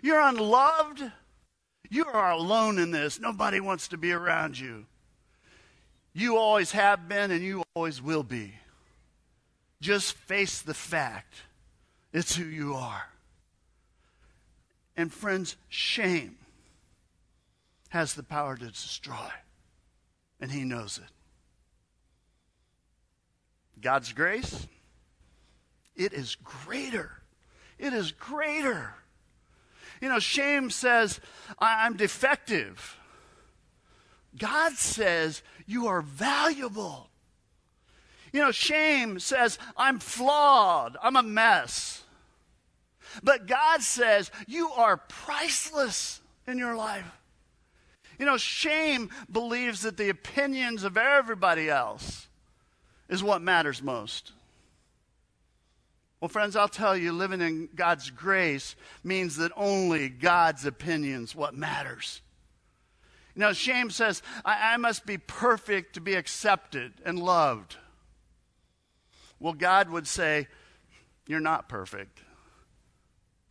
You're 0.02 0.22
unloved. 0.22 1.04
You 1.90 2.06
are 2.06 2.32
alone 2.32 2.80
in 2.80 2.92
this. 2.92 3.20
Nobody 3.20 3.60
wants 3.60 3.88
to 3.90 3.98
be 3.98 4.12
around 4.12 4.60
you. 4.60 4.86
You 6.14 6.38
always 6.38 6.72
have 6.72 7.08
been 7.08 7.32
and 7.32 7.44
you 7.44 7.64
always 7.76 8.02
will 8.02 8.24
be. 8.24 8.54
Just 9.80 10.14
face 10.14 10.62
the 10.62 10.74
fact 10.74 11.36
it's 12.12 12.36
who 12.36 12.46
you 12.46 12.74
are. 12.74 13.10
And 14.96 15.14
friends, 15.14 15.56
shame 15.70 16.38
has 17.90 18.16
the 18.16 18.24
power 18.24 18.58
to 18.58 18.66
destroy, 18.66 19.30
and 20.42 20.52
He 20.52 20.64
knows 20.64 20.98
it. 20.98 21.12
God's 23.82 24.14
grace, 24.14 24.68
it 25.96 26.14
is 26.14 26.36
greater 26.36 27.18
it 27.80 27.94
is 27.94 28.12
greater. 28.12 28.94
You 30.02 30.10
know, 30.10 30.20
shame 30.20 30.70
says, 30.70 31.20
I'm 31.60 31.96
defective. 31.98 32.98
God 34.38 34.74
says, 34.74 35.42
you 35.66 35.88
are 35.88 36.02
valuable. 36.02 37.10
You 38.32 38.42
know, 38.42 38.52
shame 38.52 39.20
says, 39.20 39.58
I'm 39.76 40.00
flawed, 40.00 40.98
I'm 41.02 41.16
a 41.16 41.24
mess. 41.24 42.04
But 43.24 43.48
God 43.48 43.82
says, 43.82 44.30
you 44.48 44.70
are 44.72 44.98
priceless 44.98 46.22
in 46.46 46.58
your 46.58 46.76
life. 46.76 47.06
You 48.20 48.26
know, 48.26 48.38
shame 48.38 49.10
believes 49.32 49.82
that 49.82 49.98
the 49.98 50.10
opinions 50.10 50.84
of 50.84 50.98
everybody 50.98 51.70
else 51.70 52.27
is 53.10 53.24
what 53.24 53.42
matters 53.42 53.82
most. 53.82 54.32
Well, 56.20 56.30
friends, 56.30 56.56
I'll 56.56 56.68
tell 56.68 56.98
you, 56.98 57.12
living 57.12 57.42
in 57.42 57.70
God's 57.76 58.10
grace 58.10 58.76
means 59.04 59.38
that 59.38 59.52
only 59.56 60.10
God's 60.10 60.66
opinion's 60.66 61.36
what 61.36 61.54
matters. 61.54 62.22
You 63.36 63.42
know, 63.42 63.54
shame 63.54 63.92
says, 63.92 64.24
I, 64.44 64.74
I 64.74 64.78
must 64.78 65.06
be 65.06 65.20
perfect 65.20 65.94
to 65.94 66.02
be 66.02 66.16
accepted 66.16 66.94
and 67.06 67.20
loved. 67.20 67.78
Well, 69.40 69.54
God 69.54 69.92
would 69.92 70.08
say, 70.08 70.48
You're 71.28 71.40
not 71.40 71.70
perfect, 71.70 72.22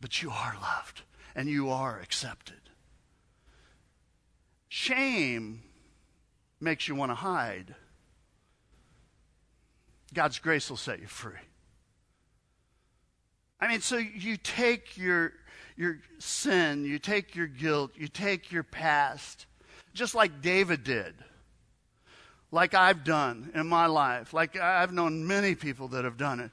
but 0.01 0.21
you 0.21 0.29
are 0.29 0.55
loved 0.61 1.03
and 1.35 1.47
you 1.47 1.69
are 1.69 1.99
accepted. 1.99 2.55
Shame 4.67 5.63
makes 6.59 6.89
you 6.89 6.95
want 6.95 7.11
to 7.11 7.15
hide. 7.15 7.75
God's 10.13 10.39
grace 10.39 10.69
will 10.69 10.77
set 10.77 10.99
you 10.99 11.07
free. 11.07 11.33
I 13.59 13.67
mean, 13.67 13.81
so 13.81 13.97
you 13.97 14.37
take 14.37 14.97
your, 14.97 15.33
your 15.75 15.99
sin, 16.19 16.85
you 16.85 16.99
take 16.99 17.35
your 17.35 17.47
guilt, 17.47 17.91
you 17.95 18.07
take 18.07 18.51
your 18.51 18.63
past, 18.63 19.47
just 19.93 20.13
like 20.13 20.41
David 20.41 20.83
did, 20.83 21.15
like 22.51 22.73
I've 22.73 23.03
done 23.03 23.51
in 23.55 23.67
my 23.67 23.87
life, 23.87 24.33
like 24.33 24.55
I've 24.57 24.93
known 24.93 25.25
many 25.25 25.55
people 25.55 25.87
that 25.89 26.05
have 26.05 26.17
done 26.17 26.39
it, 26.39 26.51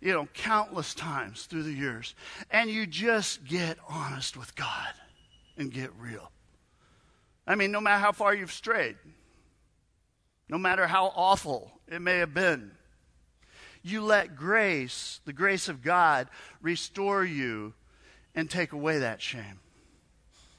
you 0.00 0.12
know, 0.12 0.28
countless 0.34 0.94
times 0.94 1.44
through 1.46 1.62
the 1.62 1.72
years. 1.72 2.14
And 2.50 2.68
you 2.70 2.86
just 2.86 3.44
get 3.44 3.78
honest 3.88 4.36
with 4.36 4.54
God 4.54 4.92
and 5.56 5.72
get 5.72 5.90
real. 5.98 6.30
I 7.46 7.54
mean, 7.54 7.72
no 7.72 7.80
matter 7.80 8.00
how 8.00 8.12
far 8.12 8.34
you've 8.34 8.52
strayed, 8.52 8.96
no 10.48 10.58
matter 10.58 10.86
how 10.86 11.06
awful 11.16 11.72
it 11.88 12.00
may 12.00 12.18
have 12.18 12.34
been, 12.34 12.70
you 13.84 14.00
let 14.00 14.34
grace, 14.34 15.20
the 15.26 15.32
grace 15.32 15.68
of 15.68 15.82
God, 15.82 16.28
restore 16.62 17.22
you 17.22 17.74
and 18.34 18.50
take 18.50 18.72
away 18.72 18.98
that 18.98 19.20
shame. 19.20 19.60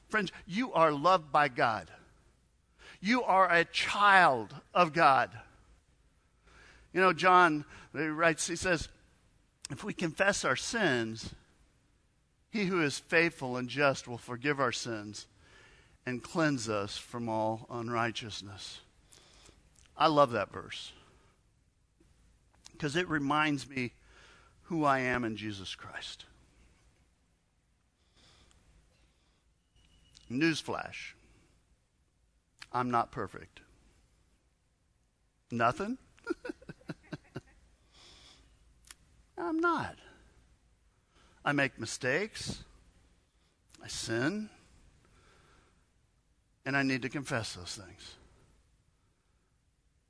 Friends, 0.10 0.32
you 0.46 0.72
are 0.74 0.92
loved 0.92 1.32
by 1.32 1.48
God. 1.48 1.90
You 3.02 3.24
are 3.24 3.52
a 3.52 3.66
child 3.66 4.56
of 4.74 4.94
God. 4.94 5.32
You 6.94 7.02
know, 7.02 7.14
John 7.14 7.66
writes, 7.94 8.48
he 8.48 8.56
says, 8.56 8.88
if 9.72 9.84
we 9.84 9.94
confess 9.94 10.46
our 10.46 10.56
sins, 10.56 11.34
he 12.52 12.66
who 12.66 12.84
is 12.84 13.00
faithful 13.00 13.58
and 13.58 13.68
just 13.68 14.08
will 14.08 14.20
forgive 14.20 14.60
our 14.60 14.72
sins 14.72 15.26
and 16.06 16.24
cleanse 16.24 16.70
us 16.70 16.96
from 16.96 17.28
all 17.28 17.66
unrighteousness. 17.72 18.82
I 19.98 20.08
love 20.08 20.32
that 20.32 20.54
verse 20.54 20.92
because 22.78 22.96
it 22.96 23.10
reminds 23.10 23.70
me 23.70 23.94
who 24.64 24.84
I 24.84 25.00
am 25.00 25.24
in 25.24 25.38
Jesus 25.38 25.76
Christ. 25.76 26.26
Newsflash 30.32 31.14
I'm 32.76 32.92
not 32.92 33.12
perfect. 33.12 33.62
Nothing? 35.50 35.98
I'm 39.38 39.60
not. 39.60 39.96
I 41.46 41.54
make 41.54 41.80
mistakes. 41.80 42.66
I 43.82 43.88
sin. 43.88 44.50
And 46.66 46.76
I 46.76 46.84
need 46.84 47.04
to 47.04 47.10
confess 47.10 47.54
those 47.54 47.76
things. 47.76 48.16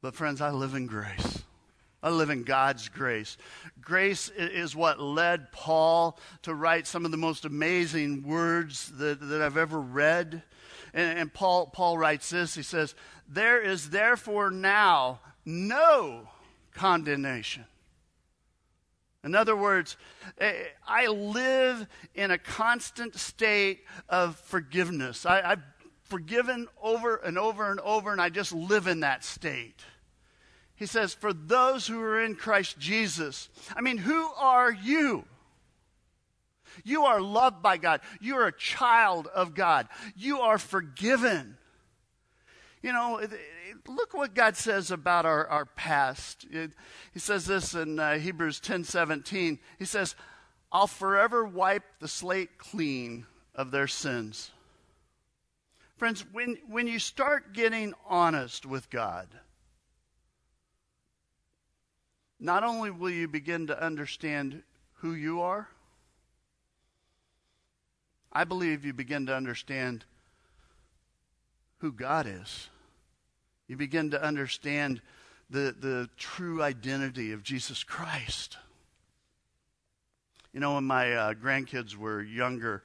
But, 0.01 0.15
friends, 0.15 0.41
I 0.41 0.49
live 0.49 0.73
in 0.73 0.87
grace. 0.87 1.43
I 2.05 2.09
live 2.09 2.29
in 2.29 2.43
God's 2.43 2.87
grace. 2.87 3.35
Grace 3.81 4.29
is 4.29 4.75
what 4.75 5.01
led 5.01 5.51
Paul 5.51 6.19
to 6.43 6.53
write 6.53 6.85
some 6.85 7.03
of 7.03 7.09
the 7.09 7.17
most 7.17 7.45
amazing 7.45 8.21
words 8.21 8.91
that, 8.99 9.19
that 9.27 9.41
I've 9.41 9.57
ever 9.57 9.81
read. 9.81 10.43
And, 10.93 11.17
and 11.17 11.33
Paul, 11.33 11.65
Paul 11.65 11.97
writes 11.97 12.29
this 12.29 12.53
He 12.53 12.61
says, 12.61 12.93
There 13.27 13.59
is 13.59 13.89
therefore 13.89 14.51
now 14.51 15.19
no 15.45 16.29
condemnation. 16.75 17.65
In 19.23 19.33
other 19.33 19.55
words, 19.55 19.97
eh, 20.37 20.53
I 20.87 21.07
live 21.07 21.87
in 22.13 22.29
a 22.29 22.37
constant 22.37 23.15
state 23.15 23.79
of 24.09 24.35
forgiveness. 24.35 25.25
I, 25.25 25.41
have 25.41 25.63
forgiven 26.03 26.67
over 26.79 27.15
and 27.15 27.39
over 27.39 27.71
and 27.71 27.79
over, 27.79 28.11
and 28.11 28.21
I 28.21 28.29
just 28.29 28.51
live 28.53 28.85
in 28.85 28.99
that 28.99 29.23
state. 29.23 29.81
He 30.75 30.85
says, 30.85 31.13
For 31.13 31.33
those 31.33 31.87
who 31.87 32.01
are 32.01 32.21
in 32.21 32.35
Christ 32.35 32.77
Jesus. 32.77 33.49
I 33.75 33.81
mean, 33.81 33.97
who 33.97 34.27
are 34.37 34.71
you? 34.71 35.25
You 36.83 37.05
are 37.05 37.21
loved 37.21 37.61
by 37.61 37.77
God. 37.77 38.01
You 38.19 38.35
are 38.37 38.47
a 38.47 38.57
child 38.57 39.27
of 39.27 39.55
God. 39.55 39.87
You 40.15 40.41
are 40.41 40.57
forgiven. 40.57 41.57
You 42.81 42.93
know, 42.93 43.21
look 43.87 44.13
what 44.13 44.35
God 44.35 44.57
says 44.57 44.91
about 44.91 45.25
our, 45.25 45.47
our 45.47 45.65
past. 45.65 46.45
he 47.13 47.19
says 47.19 47.45
this 47.45 47.73
in 47.73 47.99
uh, 47.99 48.17
Hebrews 48.17 48.59
10 48.59 48.83
17. 48.83 49.59
He 49.79 49.85
says, 49.85 50.15
I'll 50.71 50.87
forever 50.87 51.45
wipe 51.45 51.85
the 51.99 52.07
slate 52.07 52.57
clean 52.57 53.25
of 53.53 53.71
their 53.71 53.87
sins. 53.87 54.51
Friends, 55.97 56.25
when, 56.33 56.57
when 56.67 56.87
you 56.87 56.99
start 56.99 57.53
getting 57.53 57.93
honest 58.07 58.65
with 58.65 58.89
God, 58.89 59.29
not 62.45 62.63
only 62.63 62.91
will 62.91 63.09
you 63.09 63.27
begin 63.27 63.67
to 63.67 63.83
understand 63.83 64.61
who 64.97 65.13
you 65.13 65.41
are, 65.41 65.67
I 68.31 68.43
believe 68.43 68.85
you 68.85 68.93
begin 68.93 69.25
to 69.25 69.35
understand 69.35 70.05
who 71.79 71.91
God 71.91 72.27
is. 72.27 72.69
You 73.67 73.77
begin 73.77 74.11
to 74.11 74.21
understand 74.21 75.01
the, 75.49 75.75
the 75.79 76.09
true 76.17 76.61
identity 76.61 77.31
of 77.31 77.41
Jesus 77.41 77.83
Christ. 77.83 78.57
You 80.53 80.59
know, 80.59 80.75
when 80.75 80.83
my 80.83 81.13
uh, 81.13 81.33
grandkids 81.33 81.95
were 81.95 82.21
younger, 82.21 82.83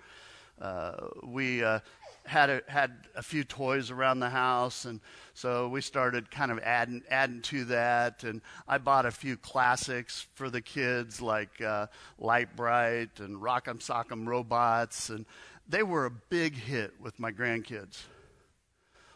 uh, 0.61 0.92
we 1.23 1.62
uh, 1.62 1.81
had 2.27 2.51
a, 2.51 2.63
had 2.69 2.93
a 3.15 3.23
few 3.23 3.45
toys 3.45 3.91
around 3.91 4.21
the 4.21 4.31
house, 4.31 4.85
and 4.85 5.01
so 5.35 5.69
we 5.69 5.81
started 5.81 6.31
kind 6.31 6.51
of 6.51 6.59
adding 6.61 7.03
adding 7.11 7.43
to 7.43 7.65
that. 7.67 8.25
And 8.25 8.41
I 8.69 8.79
bought 8.79 9.07
a 9.07 9.11
few 9.11 9.37
classics 9.37 10.27
for 10.35 10.51
the 10.51 10.61
kids, 10.61 11.21
like 11.21 11.61
uh, 11.61 11.87
Lite-Brite 12.19 13.21
and 13.21 13.41
Rock'em 13.41 13.81
Sock'em 13.81 14.27
Robots, 14.27 15.11
and 15.11 15.27
they 15.69 15.83
were 15.83 16.07
a 16.07 16.11
big 16.11 16.55
hit 16.55 16.95
with 17.01 17.19
my 17.19 17.33
grandkids. 17.33 18.03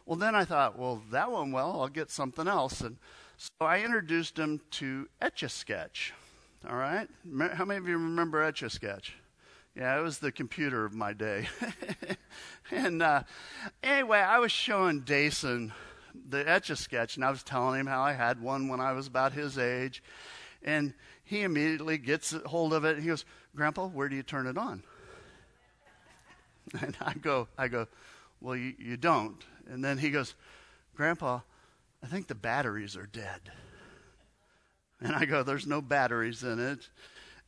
Well, 0.07 0.17
then 0.17 0.35
I 0.35 0.45
thought, 0.45 0.79
well, 0.79 1.03
that 1.13 1.31
one, 1.31 1.53
well. 1.53 1.81
I'll 1.81 1.89
get 1.89 2.11
something 2.11 2.47
else, 2.47 2.81
and 2.81 2.99
so 3.37 3.67
I 3.67 3.81
introduced 3.81 4.37
them 4.37 4.61
to 4.73 5.09
Etch 5.21 5.43
a 5.43 5.49
Sketch. 5.49 6.13
All 6.69 6.77
right, 6.77 7.09
how 7.53 7.65
many 7.65 7.79
of 7.79 7.89
you 7.89 7.99
remember 7.99 8.43
Etch 8.43 8.63
a 8.63 8.71
Sketch? 8.71 9.17
Yeah, 9.77 9.99
it 9.99 10.03
was 10.03 10.19
the 10.19 10.31
computer 10.31 10.85
of 10.85 10.95
my 10.95 11.13
day. 11.13 11.49
and 12.71 13.03
uh, 13.03 13.25
anyway, 13.83 14.19
I 14.19 14.39
was 14.39 14.53
showing 14.53 15.01
Dason 15.01 15.73
the 16.29 16.49
etch 16.49 16.71
a 16.71 16.77
sketch, 16.77 17.17
and 17.17 17.25
I 17.25 17.31
was 17.31 17.43
telling 17.43 17.81
him 17.81 17.87
how 17.87 18.03
I 18.03 18.13
had 18.13 18.41
one 18.41 18.69
when 18.69 18.81
I 18.81 18.93
was 18.93 19.09
about 19.09 19.33
his 19.33 19.59
age. 19.59 20.01
And 20.63 20.95
he 21.25 21.43
immediately 21.43 21.99
gets 21.99 22.35
hold 22.47 22.73
of 22.73 22.85
it 22.85 22.95
and 22.95 23.03
he 23.03 23.09
goes, 23.09 23.25
Grandpa, 23.57 23.89
where 23.89 24.09
do 24.09 24.17
you 24.17 24.23
turn 24.23 24.47
it 24.47 24.59
on? 24.59 24.83
And 26.81 26.97
I 26.99 27.13
go, 27.13 27.47
I 27.59 27.69
go, 27.69 27.87
Well, 28.41 28.57
you, 28.57 28.73
you 28.79 28.97
don't. 28.97 29.45
And 29.69 29.85
then 29.85 29.99
he 29.99 30.09
goes, 30.11 30.35
Grandpa, 30.97 31.41
I 32.03 32.07
think 32.07 32.27
the 32.27 32.35
batteries 32.35 32.97
are 32.97 33.07
dead. 33.07 33.53
And 34.99 35.15
I 35.15 35.27
go, 35.27 35.43
There's 35.43 35.67
no 35.67 35.83
batteries 35.83 36.43
in 36.43 36.59
it. 36.59 36.89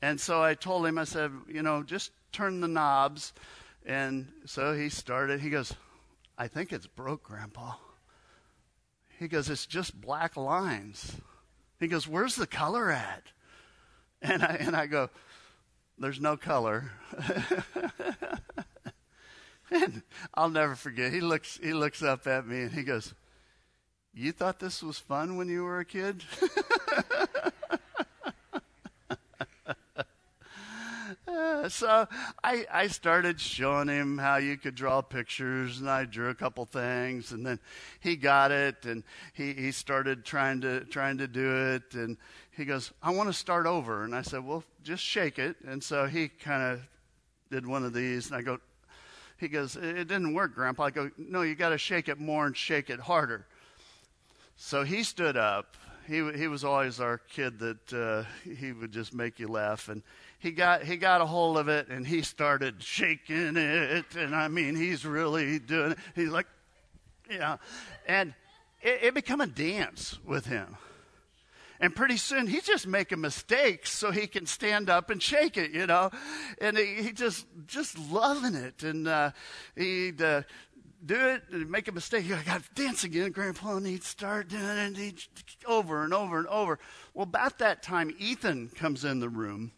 And 0.02 0.20
so 0.20 0.42
I 0.42 0.54
told 0.54 0.87
him, 0.87 0.98
I 0.98 1.04
said, 1.04 1.32
you 1.48 1.62
know, 1.62 1.82
just 1.82 2.11
turn 2.32 2.61
the 2.61 2.68
knobs. 2.68 3.32
And 3.85 4.28
so 4.44 4.74
he 4.74 4.88
started. 4.88 5.40
He 5.40 5.50
goes, 5.50 5.72
I 6.37 6.48
think 6.48 6.72
it's 6.72 6.87
broke, 6.87 7.24
Grandpa. 7.24 7.74
He 9.18 9.28
goes, 9.28 9.48
it's 9.48 9.66
just 9.66 9.98
black 10.00 10.37
lines. 10.37 11.16
He 11.80 11.88
goes, 11.88 12.06
where's 12.06 12.37
the 12.37 12.46
color 12.46 12.90
at? 12.90 13.22
And 14.20 14.42
I, 14.42 14.56
and 14.61 14.76
I 14.76 14.87
go, 14.87 15.09
there's 15.98 16.20
no 16.20 16.37
color. 16.37 16.90
and 19.70 20.02
I'll 20.35 20.50
never 20.50 20.74
forget. 20.74 21.12
He 21.12 21.20
looks 21.20 21.59
he 21.62 21.72
looks 21.72 22.02
up 22.02 22.26
at 22.26 22.46
me 22.46 22.62
and 22.62 22.72
he 22.72 22.82
goes, 22.82 23.14
"You 24.12 24.32
thought 24.32 24.59
this 24.59 24.82
was 24.82 24.98
fun 24.98 25.37
when 25.37 25.48
you 25.48 25.64
were 25.64 25.80
a 25.80 25.85
kid?" 25.85 26.22
so 31.68 32.07
I, 32.42 32.66
I 32.72 32.87
started 32.88 33.40
showing 33.40 33.88
him 33.88 34.18
how 34.18 34.37
you 34.37 34.57
could 34.57 34.75
draw 34.75 35.01
pictures, 35.03 35.81
and 35.81 35.88
I 35.88 36.05
drew 36.05 36.31
a 36.31 36.35
couple 36.35 36.64
things, 36.64 37.33
and 37.33 37.44
then 37.44 37.59
he 38.01 38.16
got 38.16 38.51
it, 38.51 38.85
and 38.85 39.03
he, 39.33 39.53
he 39.53 39.72
started 39.72 40.25
trying 40.25 40.61
to 40.62 40.85
trying 40.85 41.18
to 41.18 41.29
do 41.29 41.75
it, 41.75 41.94
and 41.94 42.16
he 42.51 42.64
goes, 42.64 42.92
"I 43.03 43.11
want 43.11 43.29
to 43.29 43.33
start 43.33 43.66
over," 43.66 44.05
and 44.05 44.14
I 44.14 44.22
said, 44.22 44.44
"Well, 44.44 44.64
just 44.83 45.03
shake 45.03 45.38
it," 45.38 45.57
and 45.66 45.83
so 45.83 46.07
he 46.07 46.29
kind 46.29 46.62
of 46.62 46.81
did 47.51 47.66
one 47.66 47.85
of 47.85 47.92
these, 47.92 48.27
and 48.27 48.37
I 48.37 48.42
go, 48.42 48.59
he 49.38 49.49
goes, 49.49 49.77
"It 49.77 50.09
didn't 50.09 50.35
work, 50.35 50.55
Grandpa." 50.55 50.85
I 50.85 50.90
go, 50.90 51.11
"No, 51.18 51.42
you 51.42 51.55
got 51.55 51.70
to 51.70 51.79
shake 51.79 52.09
it 52.09 52.18
more 52.18 52.46
and 52.46 52.57
shake 52.57 52.90
it 52.90 53.01
harder." 53.01 53.46
So 54.57 54.85
he 54.85 55.03
stood 55.03 55.37
up. 55.37 55.77
He 56.07 56.16
he 56.33 56.49
was 56.49 56.64
always 56.64 57.01
our 57.01 57.18
kid 57.18 57.59
that 57.59 57.92
uh, 57.92 58.25
he 58.49 58.72
would 58.72 58.92
just 58.92 59.12
make 59.12 59.38
you 59.38 59.49
laugh, 59.49 59.88
and 59.88 60.03
he 60.38 60.51
got 60.51 60.83
he 60.83 60.96
got 60.96 61.20
a 61.20 61.27
hold 61.27 61.59
of 61.59 61.68
it 61.68 61.88
and 61.88 62.07
he 62.07 62.22
started 62.22 62.83
shaking 62.83 63.57
it. 63.57 64.14
And 64.16 64.35
i 64.35 64.49
mean 64.49 64.77
he's 64.77 65.05
really 65.05 65.59
doing 65.59 65.92
it. 65.92 65.99
He's 66.14 66.31
like 66.31 66.46
know 67.31 67.59
and 68.07 68.35
it, 68.83 69.05
it 69.05 69.14
became 69.14 69.40
a 69.40 69.46
dance 69.46 70.18
with 70.25 70.46
him. 70.46 70.77
And 71.79 71.94
pretty 71.94 72.16
soon 72.16 72.46
he's 72.46 72.64
just 72.64 72.87
making 72.87 73.20
mistakes 73.20 73.92
so 73.92 74.11
he 74.11 74.27
can 74.27 74.46
stand 74.46 74.88
up 74.88 75.11
and 75.11 75.22
shake 75.22 75.57
it 75.57 75.72
you 75.72 75.87
know. 75.87 76.11
And 76.61 76.77
he, 76.77 77.03
he 77.03 77.12
just 77.12 77.46
just 77.66 77.99
loving 77.99 78.55
it. 78.55 78.83
And 78.83 79.09
uh, 79.09 79.33
he'd 79.75 80.22
uh, 80.22 80.42
do 81.05 81.14
it 81.14 81.42
and 81.53 81.70
make 81.70 81.88
a 81.88 81.92
mistake. 81.92 82.31
I 82.31 82.42
got 82.42 82.62
to 82.62 82.83
dance 82.83 83.05
again, 83.05 83.31
Grandpa, 83.31 83.77
and 83.77 83.87
he'd 83.87 84.03
start 84.03 84.49
doing 84.49 84.62
it. 84.62 84.79
And 84.79 84.96
he'd, 84.96 85.20
over 85.66 86.03
and 86.05 86.12
over 86.14 86.38
and 86.38 86.46
over. 86.49 86.79
Well, 87.14 87.25
about 87.25 87.59
that 87.59 87.83
time, 87.83 88.14
Ethan 88.18 88.70
comes 88.75 89.05
in 89.05 89.20
the 89.20 89.29
room, 89.29 89.72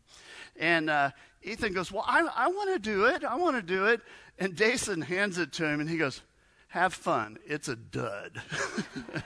and 0.58 0.90
uh, 0.90 1.10
Ethan 1.42 1.72
goes, 1.72 1.92
Well, 1.92 2.04
I, 2.06 2.28
I 2.34 2.48
want 2.48 2.72
to 2.74 2.78
do 2.78 3.06
it. 3.06 3.24
I 3.24 3.36
want 3.36 3.56
to 3.56 3.62
do 3.62 3.86
it. 3.86 4.00
And 4.38 4.56
Jason 4.56 5.00
hands 5.00 5.38
it 5.38 5.52
to 5.54 5.66
him, 5.66 5.80
and 5.80 5.88
he 5.88 5.96
goes, 5.96 6.22
Have 6.68 6.94
fun. 6.94 7.38
It's 7.46 7.68
a 7.68 7.76
dud. 7.76 8.42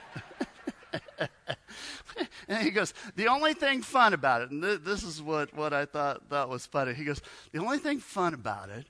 and 2.47 2.63
he 2.63 2.71
goes, 2.71 2.93
The 3.15 3.27
only 3.27 3.53
thing 3.53 3.81
fun 3.81 4.13
about 4.13 4.41
it, 4.41 4.51
and 4.51 4.61
th- 4.61 4.81
this 4.83 5.03
is 5.03 5.21
what, 5.21 5.53
what 5.53 5.73
I 5.73 5.85
thought, 5.85 6.29
thought 6.29 6.49
was 6.49 6.65
funny. 6.65 6.93
He 6.93 7.03
goes, 7.03 7.21
The 7.51 7.59
only 7.59 7.79
thing 7.79 7.99
fun 7.99 8.33
about 8.33 8.69
it 8.69 8.85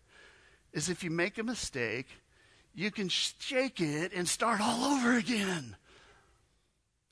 is 0.74 0.90
if 0.90 1.04
you 1.04 1.10
make 1.10 1.38
a 1.38 1.44
mistake, 1.44 2.08
you 2.76 2.92
can 2.92 3.10
shake 3.10 3.80
it 3.80 4.12
and 4.14 4.28
start 4.28 4.60
all 4.62 4.96
over 4.96 5.16
again. 5.16 5.76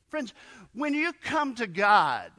Friends, 0.09 0.33
when 0.73 0.93
you 0.93 1.13
come 1.23 1.55
to 1.55 1.67
God, 1.67 2.31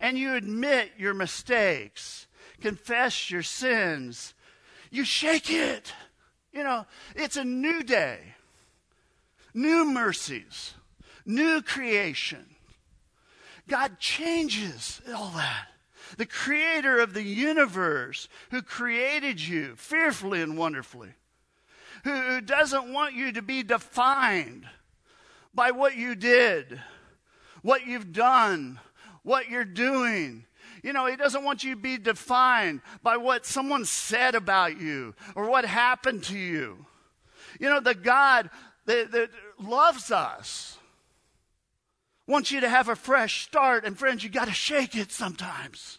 and 0.00 0.18
you 0.18 0.34
admit 0.34 0.92
your 0.98 1.14
mistakes, 1.14 2.26
confess 2.60 3.30
your 3.30 3.42
sins, 3.42 4.34
you 4.90 5.04
shake 5.04 5.50
it. 5.50 5.92
You 6.52 6.64
know, 6.64 6.86
it's 7.16 7.36
a 7.36 7.44
new 7.44 7.82
day, 7.82 8.18
new 9.54 9.84
mercies, 9.84 10.74
new 11.24 11.62
creation. 11.62 12.44
God 13.68 13.98
changes 13.98 15.00
all 15.14 15.30
that. 15.30 15.68
The 16.18 16.26
creator 16.26 16.98
of 16.98 17.14
the 17.14 17.22
universe 17.22 18.28
who 18.50 18.60
created 18.60 19.40
you 19.40 19.76
fearfully 19.76 20.42
and 20.42 20.58
wonderfully, 20.58 21.14
who, 22.04 22.40
doesn't 22.42 22.92
want 22.92 23.14
you 23.14 23.32
to 23.32 23.40
be 23.40 23.62
defined 23.62 24.66
by 25.54 25.70
what 25.70 25.96
you 25.96 26.14
did, 26.14 26.80
what 27.62 27.86
you've 27.86 28.12
done, 28.12 28.78
what 29.22 29.48
you're 29.48 29.64
doing. 29.64 30.44
You 30.82 30.92
know, 30.92 31.06
He 31.06 31.16
doesn't 31.16 31.44
want 31.44 31.64
you 31.64 31.74
to 31.74 31.80
be 31.80 31.98
defined 31.98 32.80
by 33.02 33.16
what 33.16 33.46
someone 33.46 33.84
said 33.84 34.34
about 34.34 34.80
you 34.80 35.14
or 35.34 35.48
what 35.48 35.64
happened 35.64 36.24
to 36.24 36.38
you. 36.38 36.86
You 37.60 37.68
know, 37.68 37.80
the 37.80 37.94
God 37.94 38.50
that, 38.86 39.12
that 39.12 39.30
loves 39.58 40.10
us 40.10 40.78
wants 42.26 42.50
you 42.50 42.60
to 42.60 42.68
have 42.68 42.88
a 42.88 42.96
fresh 42.96 43.44
start. 43.44 43.84
And 43.84 43.98
friends, 43.98 44.24
you 44.24 44.30
got 44.30 44.48
to 44.48 44.54
shake 44.54 44.96
it 44.96 45.12
sometimes. 45.12 45.98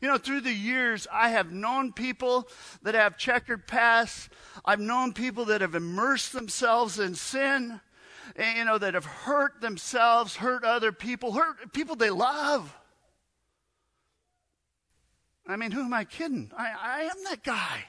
You 0.00 0.08
know, 0.08 0.18
through 0.18 0.40
the 0.40 0.52
years, 0.52 1.06
I 1.12 1.28
have 1.28 1.52
known 1.52 1.92
people 1.92 2.48
that 2.82 2.94
have 2.94 3.16
checkered 3.16 3.68
pasts. 3.68 4.28
I've 4.64 4.80
known 4.80 5.12
people 5.12 5.44
that 5.46 5.60
have 5.60 5.76
immersed 5.76 6.32
themselves 6.32 6.98
in 6.98 7.14
sin 7.14 7.80
Eh, 8.36 8.58
you 8.58 8.64
know, 8.64 8.78
that 8.78 8.94
have 8.94 9.04
hurt 9.04 9.60
themselves, 9.60 10.36
hurt 10.36 10.64
other 10.64 10.92
people, 10.92 11.32
hurt 11.32 11.72
people 11.72 11.96
they 11.96 12.10
love. 12.10 12.74
I 15.46 15.56
mean, 15.56 15.70
who 15.70 15.80
am 15.80 15.92
I 15.92 16.04
kidding? 16.04 16.50
I, 16.56 16.72
I 16.80 17.00
am 17.02 17.24
that 17.24 17.42
guy. 17.42 17.84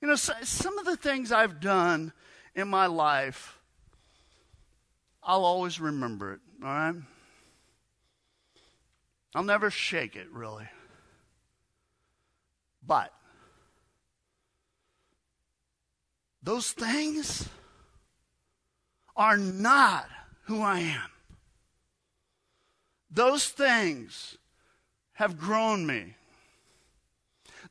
You 0.00 0.08
know, 0.08 0.16
so, 0.16 0.32
some 0.42 0.78
of 0.78 0.84
the 0.84 0.96
things 0.96 1.32
I've 1.32 1.60
done 1.60 2.12
in 2.54 2.68
my 2.68 2.86
life, 2.86 3.58
I'll 5.22 5.44
always 5.44 5.80
remember 5.80 6.34
it, 6.34 6.40
all 6.62 6.68
right? 6.68 6.94
I'll 9.34 9.44
never 9.44 9.70
shake 9.70 10.16
it, 10.16 10.30
really. 10.32 10.68
But 12.84 13.12
those 16.42 16.72
things 16.72 17.48
are 19.18 19.36
not 19.36 20.08
who 20.44 20.62
I 20.62 20.78
am. 20.78 21.10
Those 23.10 23.48
things 23.48 24.38
have 25.14 25.38
grown 25.38 25.84
me. 25.84 26.14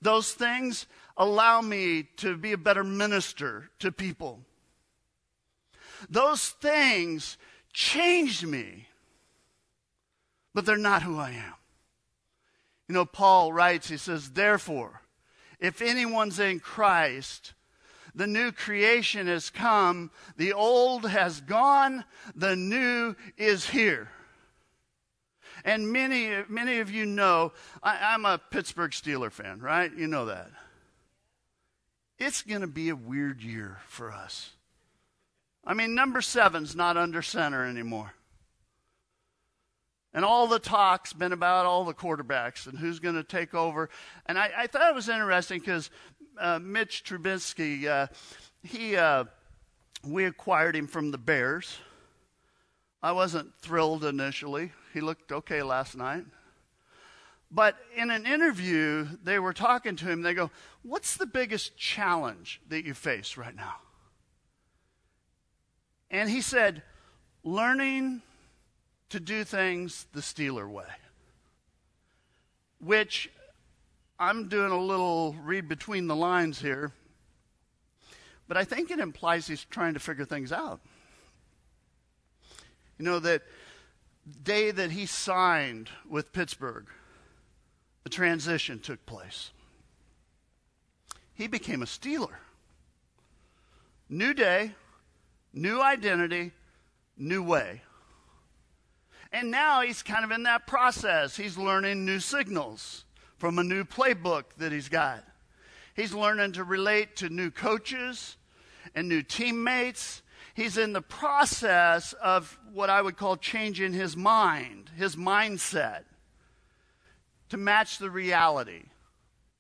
Those 0.02 0.34
things 0.34 0.86
allow 1.16 1.62
me 1.62 2.04
to 2.18 2.36
be 2.36 2.52
a 2.52 2.58
better 2.58 2.84
minister 2.84 3.70
to 3.80 3.92
people. 3.92 4.42
Those 6.10 6.50
things 6.50 7.38
changed 7.72 8.46
me, 8.46 8.88
but 10.54 10.66
they're 10.66 10.78
not 10.78 11.02
who 11.02 11.18
I 11.18 11.32
am. 11.32 11.54
You 12.88 12.94
know, 12.94 13.06
Paul 13.06 13.54
writes, 13.54 13.90
he 13.90 13.98
says, 13.98 14.32
Therefore, 14.32 15.02
if 15.60 15.82
anyone's 15.82 16.40
in 16.40 16.60
Christ, 16.60 17.54
the 18.18 18.28
new 18.28 18.52
creation 18.52 19.28
has 19.28 19.52
come, 19.52 20.10
the 20.38 20.52
old 20.52 21.08
has 21.08 21.40
gone, 21.40 22.04
the 22.36 22.56
new 22.56 23.16
is 23.38 23.70
here. 23.70 24.10
And 25.64 25.92
many, 25.92 26.44
many 26.50 26.80
of 26.80 26.90
you 26.90 27.06
know, 27.06 27.54
I, 27.84 28.16
am 28.16 28.26
a 28.26 28.40
Pittsburgh 28.40 28.92
Steeler 28.92 29.32
fan, 29.32 29.60
right? 29.60 29.92
You 29.96 30.08
know 30.08 30.26
that. 30.26 30.50
It's 32.18 32.42
going 32.42 32.62
to 32.62 32.68
be 32.68 32.90
a 32.90 32.96
weird 32.96 33.42
year 33.44 33.78
for 33.88 34.12
us. 34.12 34.52
I 35.64 35.76
mean, 35.76 35.94
number 35.94 36.22
seven's 36.22 36.76
not 36.76 36.98
under 36.98 37.22
center 37.22 37.66
anymore. 37.66 38.14
And 40.14 40.26
all 40.26 40.48
the 40.48 40.58
talk's 40.58 41.14
been 41.14 41.34
about 41.34 41.68
all 41.68 41.86
the 41.86 41.94
quarterbacks 41.94 42.66
and 42.66 42.80
who's 42.80 43.00
going 43.00 43.14
to 43.14 43.24
take 43.24 43.54
over. 43.54 43.90
And 44.26 44.40
I, 44.40 44.50
I 44.58 44.68
thought 44.68 44.90
it 44.90 44.96
was 44.96 45.10
interesting 45.10 45.60
because 45.60 45.92
uh, 46.40 46.60
Mitch 46.60 47.04
Trubisky, 47.04 47.86
uh, 47.86 48.08
he, 48.64 48.96
uh, 48.96 49.26
we 50.04 50.26
acquired 50.26 50.76
him 50.76 50.88
from 50.88 51.12
the 51.12 51.18
Bears. 51.18 51.78
I 53.02 53.12
wasn't 53.12 53.54
thrilled 53.60 54.04
initially. 54.04 54.72
He 54.94 55.02
looked 55.02 55.32
okay 55.32 55.62
last 55.62 55.96
night. 55.96 56.26
But 57.50 57.78
in 57.96 58.12
an 58.12 58.26
interview, 58.26 59.08
they 59.24 59.40
were 59.40 59.54
talking 59.54 59.96
to 59.98 60.06
him. 60.06 60.22
They 60.22 60.34
go, 60.34 60.52
What's 60.84 61.16
the 61.16 61.26
biggest 61.26 61.78
challenge 61.78 62.62
that 62.70 62.86
you 62.86 62.94
face 62.94 63.38
right 63.38 63.56
now? 63.56 63.76
And 66.10 66.30
he 66.30 66.42
said, 66.42 66.84
Learning 67.44 68.22
to 69.10 69.20
do 69.20 69.44
things 69.44 70.06
the 70.12 70.20
Steeler 70.20 70.70
way, 70.70 70.86
which 72.80 73.30
I'm 74.20 74.48
doing 74.48 74.72
a 74.72 74.80
little 74.80 75.36
read 75.44 75.68
between 75.68 76.08
the 76.08 76.16
lines 76.16 76.60
here, 76.60 76.92
but 78.48 78.58
I 78.58 78.64
think 78.64 78.90
it 78.90 79.00
implies 79.00 79.48
he's 79.48 79.66
trying 79.66 79.94
to 79.94 80.00
figure 80.00 80.26
things 80.26 80.52
out. 80.52 80.80
You 82.98 83.06
know, 83.06 83.20
that 83.20 83.44
day 84.44 84.72
that 84.72 84.92
he 84.92 85.06
signed 85.06 85.90
with 86.10 86.34
Pittsburgh, 86.34 86.88
the 88.04 88.10
transition 88.10 88.80
took 88.80 89.06
place. 89.06 89.52
He 91.36 91.48
became 91.48 91.84
a 91.84 91.86
Steeler. 91.86 92.38
New 94.10 94.34
day, 94.34 94.72
new 95.54 95.80
identity, 95.80 96.54
new 97.16 97.44
way. 97.44 97.84
And 99.32 99.52
now 99.52 99.82
he's 99.82 100.02
kind 100.02 100.26
of 100.26 100.32
in 100.32 100.44
that 100.44 100.66
process. 100.66 101.38
He's 101.38 101.58
learning 101.58 102.06
new 102.06 102.20
signals 102.20 103.04
from 103.38 103.60
a 103.60 103.64
new 103.64 103.84
playbook 103.84 104.46
that 104.58 104.72
he's 104.72 104.90
got. 104.90 105.24
He's 105.96 106.14
learning 106.14 106.54
to 106.54 106.64
relate 106.64 107.16
to 107.18 107.30
new 107.30 107.52
coaches 107.52 108.38
and 108.96 109.08
new 109.08 109.22
teammates. 109.22 110.22
He's 110.54 110.78
in 110.78 110.94
the 110.94 111.02
process 111.02 112.14
of 112.14 112.58
what 112.74 112.90
I 112.90 113.02
would 113.02 113.18
call 113.18 113.38
changing 113.38 113.94
his 113.94 114.16
mind, 114.16 114.92
his 114.96 115.16
mindset, 115.16 116.04
to 117.50 117.58
match 117.58 117.98
the 117.98 118.12
reality 118.12 118.84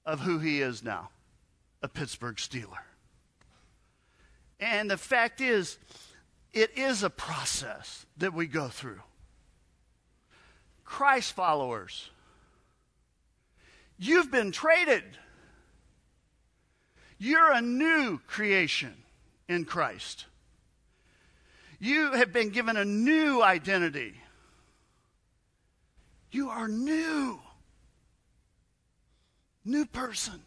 of 0.06 0.22
who 0.22 0.40
he 0.40 0.62
is 0.62 0.84
now 0.84 1.10
a 1.82 1.88
Pittsburgh 1.88 2.38
Steeler. 2.38 2.84
And 4.60 4.90
the 4.90 4.98
fact 4.98 5.42
is, 5.42 5.78
it 6.54 6.76
is 6.76 7.04
a 7.04 7.10
process 7.10 8.06
that 8.18 8.34
we 8.34 8.48
go 8.48 8.68
through. 8.68 9.02
Christ 10.84 11.34
followers, 11.34 12.10
you've 13.97 14.31
been 14.31 14.51
traded. 14.51 15.03
You're 17.17 17.51
a 17.51 17.62
new 17.62 18.19
creation 18.27 18.93
in 19.47 19.65
Christ. 19.65 20.25
You 21.79 22.13
have 22.13 22.33
been 22.33 22.49
given 22.49 22.77
a 22.77 22.86
new 22.86 23.41
identity. 23.41 24.13
You 26.31 26.49
are 26.49 26.67
new. 26.67 27.39
New 29.63 29.86
person. 29.86 30.41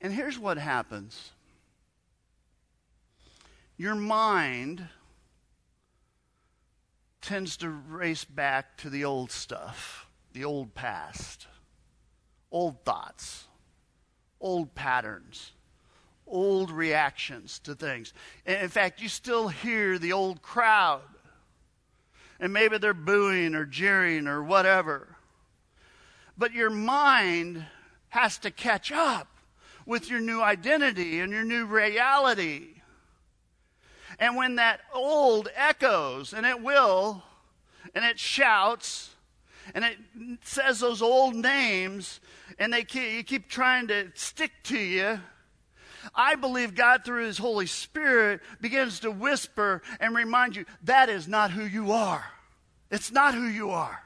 And 0.00 0.12
here's 0.12 0.38
what 0.38 0.56
happens 0.56 1.30
your 3.76 3.94
mind 3.94 4.86
tends 7.22 7.56
to 7.58 7.68
race 7.70 8.24
back 8.24 8.76
to 8.78 8.90
the 8.90 9.04
old 9.04 9.30
stuff, 9.30 10.06
the 10.32 10.44
old 10.44 10.74
past, 10.74 11.46
old 12.50 12.84
thoughts, 12.84 13.46
old 14.40 14.74
patterns, 14.74 15.52
old 16.26 16.70
reactions 16.70 17.58
to 17.60 17.74
things. 17.74 18.12
And 18.46 18.62
in 18.62 18.68
fact, 18.68 19.00
you 19.00 19.08
still 19.08 19.48
hear 19.48 19.98
the 19.98 20.12
old 20.12 20.42
crowd. 20.42 21.02
And 22.38 22.52
maybe 22.52 22.78
they're 22.78 22.94
booing 22.94 23.54
or 23.54 23.66
jeering 23.66 24.26
or 24.26 24.42
whatever. 24.42 25.16
But 26.38 26.54
your 26.54 26.70
mind 26.70 27.66
has 28.08 28.38
to 28.38 28.50
catch 28.50 28.90
up 28.90 29.28
with 29.84 30.08
your 30.08 30.20
new 30.20 30.40
identity 30.40 31.20
and 31.20 31.32
your 31.32 31.44
new 31.44 31.66
reality. 31.66 32.80
And 34.18 34.36
when 34.36 34.56
that 34.56 34.80
old 34.94 35.48
echoes, 35.54 36.32
and 36.32 36.46
it 36.46 36.62
will, 36.62 37.22
and 37.94 38.04
it 38.04 38.18
shouts, 38.18 39.10
and 39.74 39.84
it 39.84 39.98
says 40.44 40.80
those 40.80 41.02
old 41.02 41.34
names, 41.34 42.20
and 42.58 42.72
they 42.72 42.84
keep, 42.84 43.12
you 43.12 43.22
keep 43.22 43.48
trying 43.48 43.88
to 43.88 44.10
stick 44.14 44.52
to 44.64 44.78
you, 44.78 45.20
I 46.14 46.34
believe 46.34 46.74
God, 46.74 47.04
through 47.04 47.26
His 47.26 47.38
Holy 47.38 47.66
Spirit, 47.66 48.40
begins 48.60 49.00
to 49.00 49.10
whisper 49.10 49.82
and 50.00 50.14
remind 50.14 50.56
you 50.56 50.64
that 50.84 51.08
is 51.08 51.28
not 51.28 51.50
who 51.50 51.64
you 51.64 51.92
are. 51.92 52.24
It's 52.90 53.12
not 53.12 53.34
who 53.34 53.46
you 53.46 53.70
are. 53.70 54.02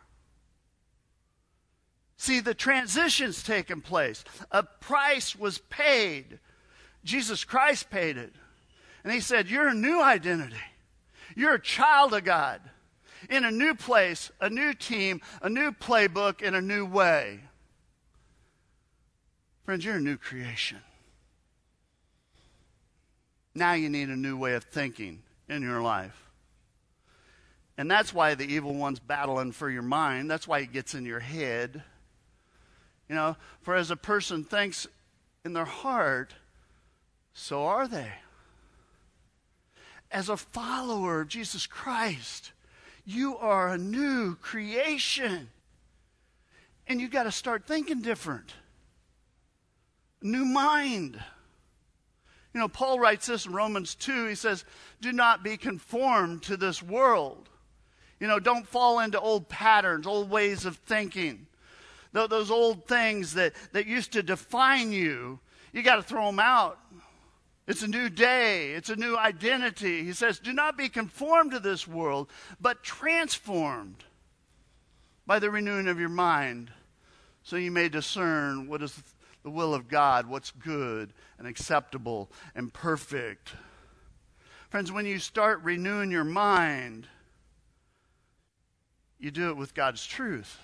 See, 2.16 2.40
the 2.40 2.54
transition's 2.54 3.42
taken 3.42 3.80
place. 3.80 4.24
A 4.50 4.62
price 4.62 5.36
was 5.36 5.58
paid. 5.58 6.38
Jesus 7.04 7.44
Christ 7.44 7.90
paid 7.90 8.16
it. 8.16 8.32
And 9.02 9.12
he 9.12 9.20
said, 9.20 9.48
You're 9.48 9.68
a 9.68 9.74
new 9.74 10.02
identity. 10.02 10.56
You're 11.36 11.54
a 11.54 11.60
child 11.60 12.14
of 12.14 12.24
God 12.24 12.60
in 13.30 13.44
a 13.44 13.50
new 13.50 13.74
place, 13.74 14.30
a 14.40 14.50
new 14.50 14.74
team, 14.74 15.20
a 15.42 15.48
new 15.48 15.72
playbook, 15.72 16.42
in 16.42 16.54
a 16.54 16.60
new 16.60 16.84
way. 16.84 17.40
Friends, 19.64 19.84
you're 19.84 19.96
a 19.96 20.00
new 20.00 20.16
creation. 20.16 20.78
Now 23.54 23.72
you 23.74 23.88
need 23.88 24.08
a 24.08 24.16
new 24.16 24.36
way 24.36 24.54
of 24.54 24.64
thinking 24.64 25.22
in 25.48 25.62
your 25.62 25.80
life. 25.80 26.20
And 27.76 27.90
that's 27.90 28.12
why 28.12 28.34
the 28.34 28.44
evil 28.44 28.74
one's 28.74 29.00
battling 29.00 29.52
for 29.52 29.68
your 29.68 29.82
mind. 29.82 30.30
That's 30.30 30.46
why 30.46 30.60
he 30.60 30.66
gets 30.66 30.94
in 30.94 31.04
your 31.04 31.20
head. 31.20 31.82
You 33.08 33.14
know, 33.14 33.36
for 33.62 33.74
as 33.74 33.90
a 33.90 33.96
person 33.96 34.44
thinks 34.44 34.86
in 35.44 35.52
their 35.52 35.64
heart, 35.64 36.34
so 37.32 37.64
are 37.64 37.88
they 37.88 38.12
as 40.14 40.28
a 40.28 40.36
follower 40.36 41.22
of 41.22 41.28
Jesus 41.28 41.66
Christ, 41.66 42.52
you 43.04 43.36
are 43.36 43.68
a 43.68 43.78
new 43.78 44.36
creation. 44.36 45.50
And 46.86 47.00
you 47.00 47.08
got 47.08 47.24
to 47.24 47.32
start 47.32 47.66
thinking 47.66 48.02
different. 48.02 48.54
New 50.20 50.44
mind. 50.44 51.22
You 52.52 52.60
know, 52.60 52.68
Paul 52.68 52.98
writes 52.98 53.26
this 53.26 53.46
in 53.46 53.52
Romans 53.52 53.94
2. 53.94 54.26
He 54.26 54.34
says, 54.34 54.64
Do 55.00 55.12
not 55.12 55.42
be 55.42 55.56
conformed 55.56 56.42
to 56.44 56.56
this 56.56 56.82
world. 56.82 57.48
You 58.20 58.28
know, 58.28 58.38
don't 58.38 58.66
fall 58.66 59.00
into 59.00 59.20
old 59.20 59.48
patterns, 59.48 60.06
old 60.06 60.30
ways 60.30 60.64
of 60.64 60.76
thinking. 60.76 61.46
Those 62.12 62.50
old 62.50 62.86
things 62.86 63.34
that, 63.34 63.54
that 63.72 63.86
used 63.86 64.12
to 64.12 64.22
define 64.22 64.92
you, 64.92 65.40
you 65.72 65.82
got 65.82 65.96
to 65.96 66.02
throw 66.02 66.26
them 66.26 66.38
out. 66.38 66.78
It's 67.66 67.82
a 67.82 67.88
new 67.88 68.10
day. 68.10 68.72
It's 68.72 68.90
a 68.90 68.96
new 68.96 69.16
identity. 69.16 70.04
He 70.04 70.12
says, 70.12 70.38
Do 70.38 70.52
not 70.52 70.76
be 70.76 70.88
conformed 70.88 71.52
to 71.52 71.60
this 71.60 71.88
world, 71.88 72.30
but 72.60 72.82
transformed 72.82 74.04
by 75.26 75.38
the 75.38 75.50
renewing 75.50 75.88
of 75.88 75.98
your 75.98 76.10
mind, 76.10 76.70
so 77.42 77.56
you 77.56 77.70
may 77.70 77.88
discern 77.88 78.68
what 78.68 78.82
is 78.82 79.02
the 79.42 79.50
will 79.50 79.74
of 79.74 79.88
God, 79.88 80.26
what's 80.26 80.50
good 80.50 81.12
and 81.38 81.46
acceptable 81.46 82.30
and 82.54 82.72
perfect. 82.72 83.54
Friends, 84.68 84.90
when 84.92 85.06
you 85.06 85.18
start 85.18 85.62
renewing 85.62 86.10
your 86.10 86.24
mind, 86.24 87.06
you 89.18 89.30
do 89.30 89.48
it 89.48 89.56
with 89.56 89.74
God's 89.74 90.04
truth. 90.04 90.58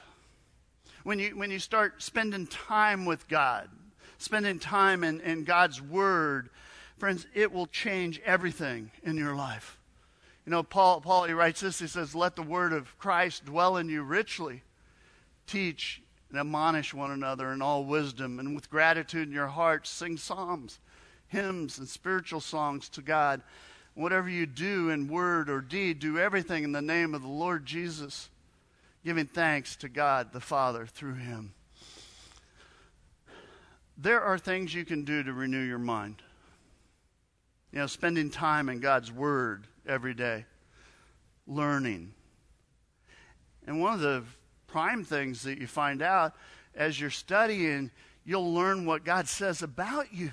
When 1.04 1.18
you, 1.18 1.30
when 1.36 1.50
you 1.50 1.58
start 1.58 2.02
spending 2.02 2.46
time 2.46 3.06
with 3.06 3.28
God, 3.28 3.70
spending 4.18 4.58
time 4.58 5.04
in, 5.04 5.20
in 5.20 5.44
God's 5.44 5.80
Word, 5.80 6.50
Friends, 7.00 7.26
it 7.32 7.50
will 7.50 7.66
change 7.66 8.20
everything 8.26 8.90
in 9.02 9.16
your 9.16 9.34
life. 9.34 9.78
You 10.44 10.50
know, 10.50 10.62
Paul, 10.62 11.00
Paul, 11.00 11.24
he 11.24 11.32
writes 11.32 11.62
this. 11.62 11.78
He 11.78 11.86
says, 11.86 12.14
Let 12.14 12.36
the 12.36 12.42
word 12.42 12.74
of 12.74 12.98
Christ 12.98 13.46
dwell 13.46 13.78
in 13.78 13.88
you 13.88 14.02
richly. 14.02 14.62
Teach 15.46 16.02
and 16.28 16.38
admonish 16.38 16.92
one 16.92 17.10
another 17.10 17.54
in 17.54 17.62
all 17.62 17.86
wisdom, 17.86 18.38
and 18.38 18.54
with 18.54 18.68
gratitude 18.68 19.28
in 19.28 19.34
your 19.34 19.46
hearts, 19.46 19.88
sing 19.88 20.18
psalms, 20.18 20.78
hymns, 21.28 21.78
and 21.78 21.88
spiritual 21.88 22.40
songs 22.40 22.90
to 22.90 23.00
God. 23.00 23.40
Whatever 23.94 24.28
you 24.28 24.44
do 24.44 24.90
in 24.90 25.08
word 25.08 25.48
or 25.48 25.62
deed, 25.62 26.00
do 26.00 26.18
everything 26.18 26.64
in 26.64 26.72
the 26.72 26.82
name 26.82 27.14
of 27.14 27.22
the 27.22 27.28
Lord 27.28 27.64
Jesus, 27.64 28.28
giving 29.06 29.26
thanks 29.26 29.74
to 29.76 29.88
God 29.88 30.34
the 30.34 30.40
Father 30.40 30.84
through 30.84 31.14
him. 31.14 31.54
There 33.96 34.20
are 34.20 34.36
things 34.36 34.74
you 34.74 34.84
can 34.84 35.04
do 35.04 35.22
to 35.22 35.32
renew 35.32 35.64
your 35.64 35.78
mind. 35.78 36.22
You 37.72 37.78
know, 37.78 37.86
spending 37.86 38.30
time 38.30 38.68
in 38.68 38.80
God's 38.80 39.12
Word 39.12 39.66
every 39.86 40.14
day, 40.14 40.46
learning. 41.46 42.14
And 43.66 43.80
one 43.80 43.94
of 43.94 44.00
the 44.00 44.24
prime 44.66 45.04
things 45.04 45.42
that 45.42 45.58
you 45.58 45.66
find 45.66 46.02
out 46.02 46.34
as 46.74 47.00
you're 47.00 47.10
studying, 47.10 47.90
you'll 48.24 48.52
learn 48.52 48.86
what 48.86 49.04
God 49.04 49.28
says 49.28 49.62
about 49.62 50.12
you, 50.12 50.30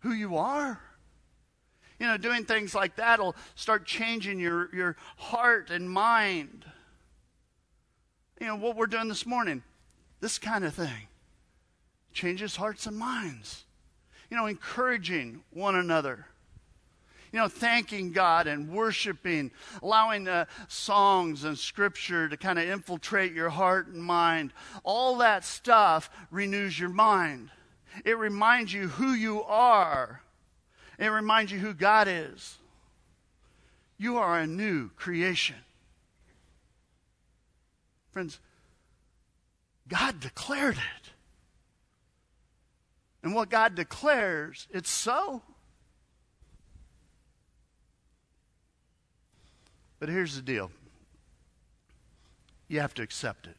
who 0.00 0.12
you 0.12 0.36
are. 0.36 0.80
You 2.00 2.06
know, 2.06 2.16
doing 2.16 2.44
things 2.44 2.74
like 2.74 2.96
that 2.96 3.20
will 3.20 3.36
start 3.54 3.86
changing 3.86 4.40
your, 4.40 4.74
your 4.74 4.96
heart 5.16 5.70
and 5.70 5.88
mind. 5.88 6.64
You 8.40 8.48
know, 8.48 8.56
what 8.56 8.76
we're 8.76 8.86
doing 8.86 9.08
this 9.08 9.24
morning, 9.24 9.62
this 10.20 10.38
kind 10.38 10.64
of 10.64 10.74
thing 10.74 11.08
changes 12.12 12.56
hearts 12.56 12.86
and 12.86 12.96
minds 12.96 13.63
you 14.34 14.40
know, 14.40 14.46
encouraging 14.46 15.44
one 15.52 15.76
another. 15.76 16.26
You 17.30 17.38
know, 17.38 17.46
thanking 17.46 18.10
God 18.10 18.48
and 18.48 18.68
worshiping, 18.68 19.52
allowing 19.80 20.26
uh, 20.26 20.46
songs 20.66 21.44
and 21.44 21.56
scripture 21.56 22.28
to 22.28 22.36
kind 22.36 22.58
of 22.58 22.68
infiltrate 22.68 23.32
your 23.32 23.48
heart 23.48 23.86
and 23.86 24.02
mind. 24.02 24.52
All 24.82 25.18
that 25.18 25.44
stuff 25.44 26.10
renews 26.32 26.76
your 26.76 26.88
mind. 26.88 27.50
It 28.04 28.18
reminds 28.18 28.72
you 28.72 28.88
who 28.88 29.12
you 29.12 29.44
are. 29.44 30.20
It 30.98 31.06
reminds 31.06 31.52
you 31.52 31.60
who 31.60 31.72
God 31.72 32.08
is. 32.08 32.58
You 33.98 34.18
are 34.18 34.40
a 34.40 34.48
new 34.48 34.88
creation. 34.96 35.56
Friends, 38.10 38.40
God 39.86 40.18
declared 40.18 40.74
it. 40.74 41.03
And 43.24 43.34
what 43.34 43.48
God 43.48 43.74
declares, 43.74 44.68
it's 44.70 44.90
so. 44.90 45.40
But 49.98 50.10
here's 50.10 50.36
the 50.36 50.42
deal 50.42 50.70
you 52.68 52.80
have 52.80 52.92
to 52.94 53.02
accept 53.02 53.46
it, 53.46 53.56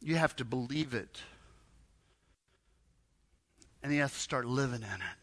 you 0.00 0.14
have 0.14 0.36
to 0.36 0.44
believe 0.44 0.94
it, 0.94 1.20
and 3.82 3.92
you 3.92 4.02
have 4.02 4.12
to 4.12 4.20
start 4.20 4.46
living 4.46 4.82
in 4.82 4.84
it 4.84 5.18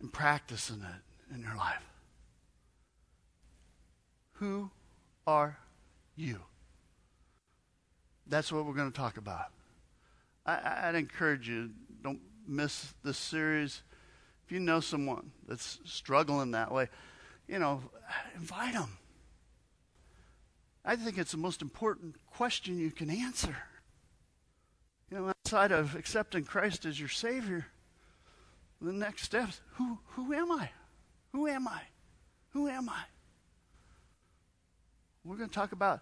and 0.00 0.12
practicing 0.12 0.82
it 0.82 1.34
in 1.34 1.40
your 1.40 1.54
life. 1.54 1.88
Who 4.34 4.72
are 5.24 5.56
you? 6.16 6.40
That's 8.26 8.50
what 8.50 8.66
we're 8.66 8.74
going 8.74 8.90
to 8.90 8.98
talk 8.98 9.18
about. 9.18 9.52
I, 10.44 10.86
would 10.86 10.98
encourage 10.98 11.48
you, 11.48 11.70
don't 12.02 12.20
miss 12.46 12.94
this 13.04 13.18
series. 13.18 13.82
If 14.44 14.52
you 14.52 14.58
know 14.58 14.80
someone 14.80 15.30
that's 15.46 15.78
struggling 15.84 16.50
that 16.52 16.72
way, 16.72 16.88
you 17.46 17.58
know, 17.58 17.82
invite 18.34 18.74
them. 18.74 18.98
I 20.84 20.96
think 20.96 21.16
it's 21.16 21.32
the 21.32 21.38
most 21.38 21.62
important 21.62 22.16
question 22.26 22.78
you 22.78 22.90
can 22.90 23.08
answer. 23.08 23.56
You 25.10 25.18
know, 25.18 25.28
outside 25.28 25.70
of 25.70 25.94
accepting 25.94 26.44
Christ 26.44 26.84
as 26.86 26.98
your 26.98 27.08
Savior, 27.08 27.66
the 28.80 28.92
next 28.92 29.22
step 29.22 29.48
is 29.50 29.60
who, 29.74 29.98
who 30.08 30.32
am 30.32 30.50
I? 30.50 30.70
Who 31.32 31.46
am 31.46 31.68
I? 31.68 31.82
Who 32.50 32.68
am 32.68 32.88
I? 32.88 33.02
We're 35.24 35.36
going 35.36 35.48
to 35.48 35.54
talk 35.54 35.72
about 35.72 36.00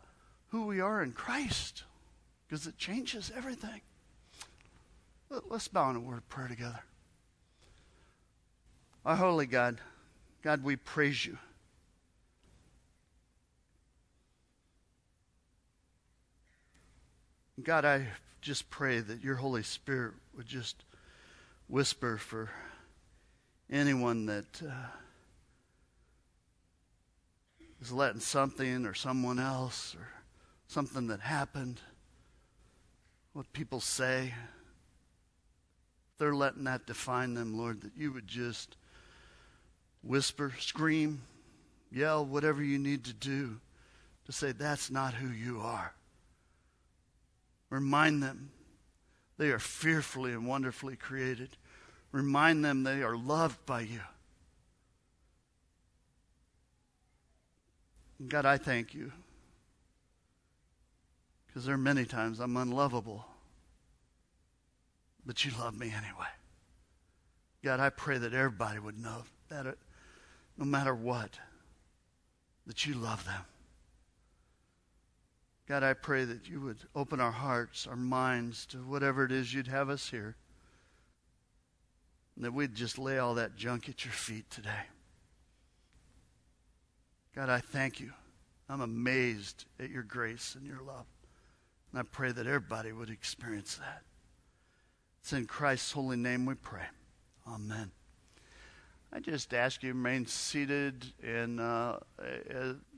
who 0.49 0.67
we 0.67 0.81
are 0.81 1.03
in 1.03 1.13
Christ 1.13 1.85
because 2.49 2.67
it 2.67 2.79
changes 2.79 3.31
everything. 3.37 3.83
Let's 5.31 5.69
bow 5.69 5.91
in 5.91 5.97
a 5.97 6.01
word 6.01 6.19
of 6.19 6.29
prayer 6.29 6.49
together. 6.49 6.81
Our 9.05 9.15
holy 9.15 9.47
God, 9.47 9.81
God, 10.43 10.65
we 10.65 10.75
praise 10.75 11.25
you. 11.25 11.39
God, 17.63 17.85
I 17.85 18.09
just 18.41 18.71
pray 18.71 18.99
that 19.01 19.23
your 19.23 19.37
Holy 19.37 19.63
Spirit 19.63 20.15
would 20.37 20.47
just 20.47 20.83
whisper 21.69 22.17
for 22.17 22.51
anyone 23.71 24.27
that 24.27 24.63
uh, 24.67 24.89
is 27.81 27.93
letting 27.93 28.21
something 28.21 28.85
or 28.85 28.95
someone 28.95 29.39
else 29.39 29.95
or 29.95 30.09
something 30.67 31.07
that 31.09 31.21
happened, 31.21 31.81
what 33.33 33.53
people 33.53 33.81
say, 33.81 34.33
they're 36.21 36.35
letting 36.35 36.65
that 36.65 36.87
define 36.87 37.35
them, 37.35 37.59
Lord, 37.59 37.81
that 37.81 37.97
you 37.97 38.13
would 38.13 38.29
just 38.29 38.77
whisper, 40.05 40.53
scream, 40.61 41.23
yell, 41.91 42.25
whatever 42.25 42.63
you 42.63 42.79
need 42.79 43.05
to 43.05 43.13
do 43.15 43.59
to 44.27 44.33
say 44.33 44.53
that's 44.53 44.91
not 44.91 45.15
who 45.15 45.29
you 45.29 45.61
are. 45.61 45.95
Remind 47.71 48.23
them 48.23 48.51
they 49.39 49.49
are 49.49 49.59
fearfully 49.59 50.33
and 50.33 50.47
wonderfully 50.47 50.95
created. 50.95 51.57
Remind 52.13 52.63
them 52.65 52.83
they 52.83 53.03
are 53.03 53.17
loved 53.17 53.65
by 53.65 53.81
you. 53.81 54.01
God, 58.29 58.45
I 58.45 58.59
thank 58.59 58.93
you. 58.93 59.11
Because 61.47 61.65
there 61.65 61.75
are 61.75 61.79
many 61.79 62.05
times 62.05 62.41
I'm 62.41 62.59
unlovable, 62.59 63.25
but 65.31 65.45
you 65.45 65.53
love 65.61 65.79
me 65.79 65.87
anyway. 65.87 66.27
God, 67.63 67.79
I 67.79 67.91
pray 67.91 68.19
that 68.19 68.35
everybody 68.35 68.81
would 68.81 68.99
know 68.99 69.23
that 69.49 69.65
it, 69.65 69.79
no 70.59 70.65
matter 70.65 70.93
what, 70.93 71.39
that 72.67 72.85
you 72.85 72.95
love 72.95 73.25
them. 73.25 73.45
God, 75.69 75.85
I 75.85 75.93
pray 75.93 76.25
that 76.25 76.49
you 76.49 76.61
would 76.63 76.79
open 76.97 77.21
our 77.21 77.31
hearts, 77.31 77.87
our 77.87 77.95
minds 77.95 78.67
to 78.67 78.79
whatever 78.79 79.25
it 79.25 79.31
is 79.31 79.55
you'd 79.55 79.69
have 79.69 79.89
us 79.89 80.11
hear. 80.11 80.35
And 82.35 82.45
that 82.45 82.53
we'd 82.53 82.75
just 82.75 82.99
lay 82.99 83.19
all 83.19 83.35
that 83.35 83.55
junk 83.55 83.89
at 83.89 84.05
your 84.05 84.13
feet 84.13 84.51
today. 84.51 84.83
God, 87.37 87.49
I 87.49 87.61
thank 87.61 88.01
you. 88.01 88.11
I'm 88.69 88.81
amazed 88.81 89.65
at 89.79 89.91
your 89.91 90.03
grace 90.03 90.57
and 90.57 90.67
your 90.67 90.83
love. 90.85 91.07
And 91.93 92.01
I 92.01 92.03
pray 92.03 92.33
that 92.33 92.49
everybody 92.49 92.91
would 92.91 93.11
experience 93.11 93.77
that. 93.77 94.03
It's 95.23 95.35
in 95.35 95.47
Christ's 95.47 95.93
holy 95.93 96.17
name 96.17 96.47
we 96.47 96.55
pray. 96.55 96.87
Amen. 97.47 97.91
I 99.13 99.21
just 99.21 99.53
ask 99.53 99.83
you 99.83 99.91
remain 99.91 100.27
seated 100.27 101.05
and 101.23 101.61
uh, 101.61 101.99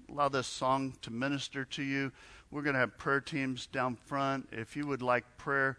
allow 0.08 0.28
this 0.28 0.46
song 0.46 0.94
to 1.02 1.10
minister 1.10 1.64
to 1.64 1.82
you. 1.82 2.12
We're 2.50 2.62
going 2.62 2.74
to 2.74 2.80
have 2.80 2.96
prayer 2.96 3.20
teams 3.20 3.66
down 3.66 3.96
front. 3.96 4.48
If 4.52 4.76
you 4.76 4.86
would 4.86 5.02
like 5.02 5.24
prayer, 5.36 5.78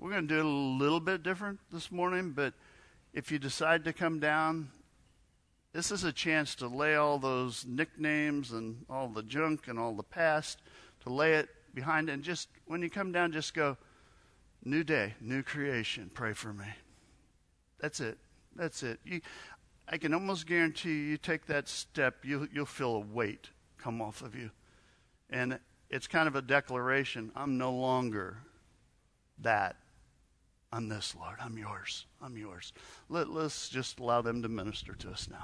we're 0.00 0.10
going 0.10 0.26
to 0.26 0.34
do 0.34 0.40
it 0.40 0.46
a 0.46 0.48
little 0.48 0.98
bit 0.98 1.22
different 1.22 1.60
this 1.70 1.92
morning, 1.92 2.30
but 2.30 2.54
if 3.12 3.30
you 3.30 3.38
decide 3.38 3.84
to 3.84 3.92
come 3.92 4.20
down, 4.20 4.70
this 5.74 5.90
is 5.90 6.04
a 6.04 6.12
chance 6.12 6.54
to 6.56 6.68
lay 6.68 6.94
all 6.94 7.18
those 7.18 7.66
nicknames 7.68 8.52
and 8.52 8.86
all 8.88 9.08
the 9.08 9.22
junk 9.22 9.68
and 9.68 9.78
all 9.78 9.92
the 9.92 10.02
past, 10.02 10.62
to 11.02 11.12
lay 11.12 11.34
it 11.34 11.48
behind. 11.74 12.08
And 12.08 12.22
just 12.22 12.48
when 12.66 12.80
you 12.80 12.88
come 12.88 13.12
down, 13.12 13.30
just 13.30 13.52
go, 13.52 13.76
New 14.64 14.82
day, 14.82 15.14
new 15.20 15.42
creation, 15.42 16.10
pray 16.14 16.32
for 16.32 16.52
me. 16.52 16.66
That's 17.80 18.00
it. 18.00 18.18
That's 18.56 18.82
it. 18.82 18.98
You, 19.04 19.20
I 19.88 19.98
can 19.98 20.14
almost 20.14 20.46
guarantee 20.46 20.90
you, 20.90 20.94
you 20.94 21.16
take 21.18 21.46
that 21.46 21.68
step, 21.68 22.24
you, 22.24 22.48
you'll 22.52 22.64
feel 22.64 22.96
a 22.96 23.00
weight 23.00 23.50
come 23.76 24.00
off 24.00 24.22
of 24.22 24.34
you. 24.34 24.50
And 25.28 25.58
it's 25.90 26.06
kind 26.06 26.26
of 26.26 26.36
a 26.36 26.42
declaration 26.42 27.30
I'm 27.36 27.58
no 27.58 27.72
longer 27.72 28.38
that. 29.40 29.76
I'm 30.72 30.88
this, 30.88 31.14
Lord. 31.14 31.36
I'm 31.40 31.56
yours. 31.56 32.06
I'm 32.20 32.36
yours. 32.36 32.72
Let, 33.08 33.28
let's 33.28 33.68
just 33.68 34.00
allow 34.00 34.22
them 34.22 34.42
to 34.42 34.48
minister 34.48 34.94
to 34.94 35.10
us 35.10 35.28
now. 35.30 35.42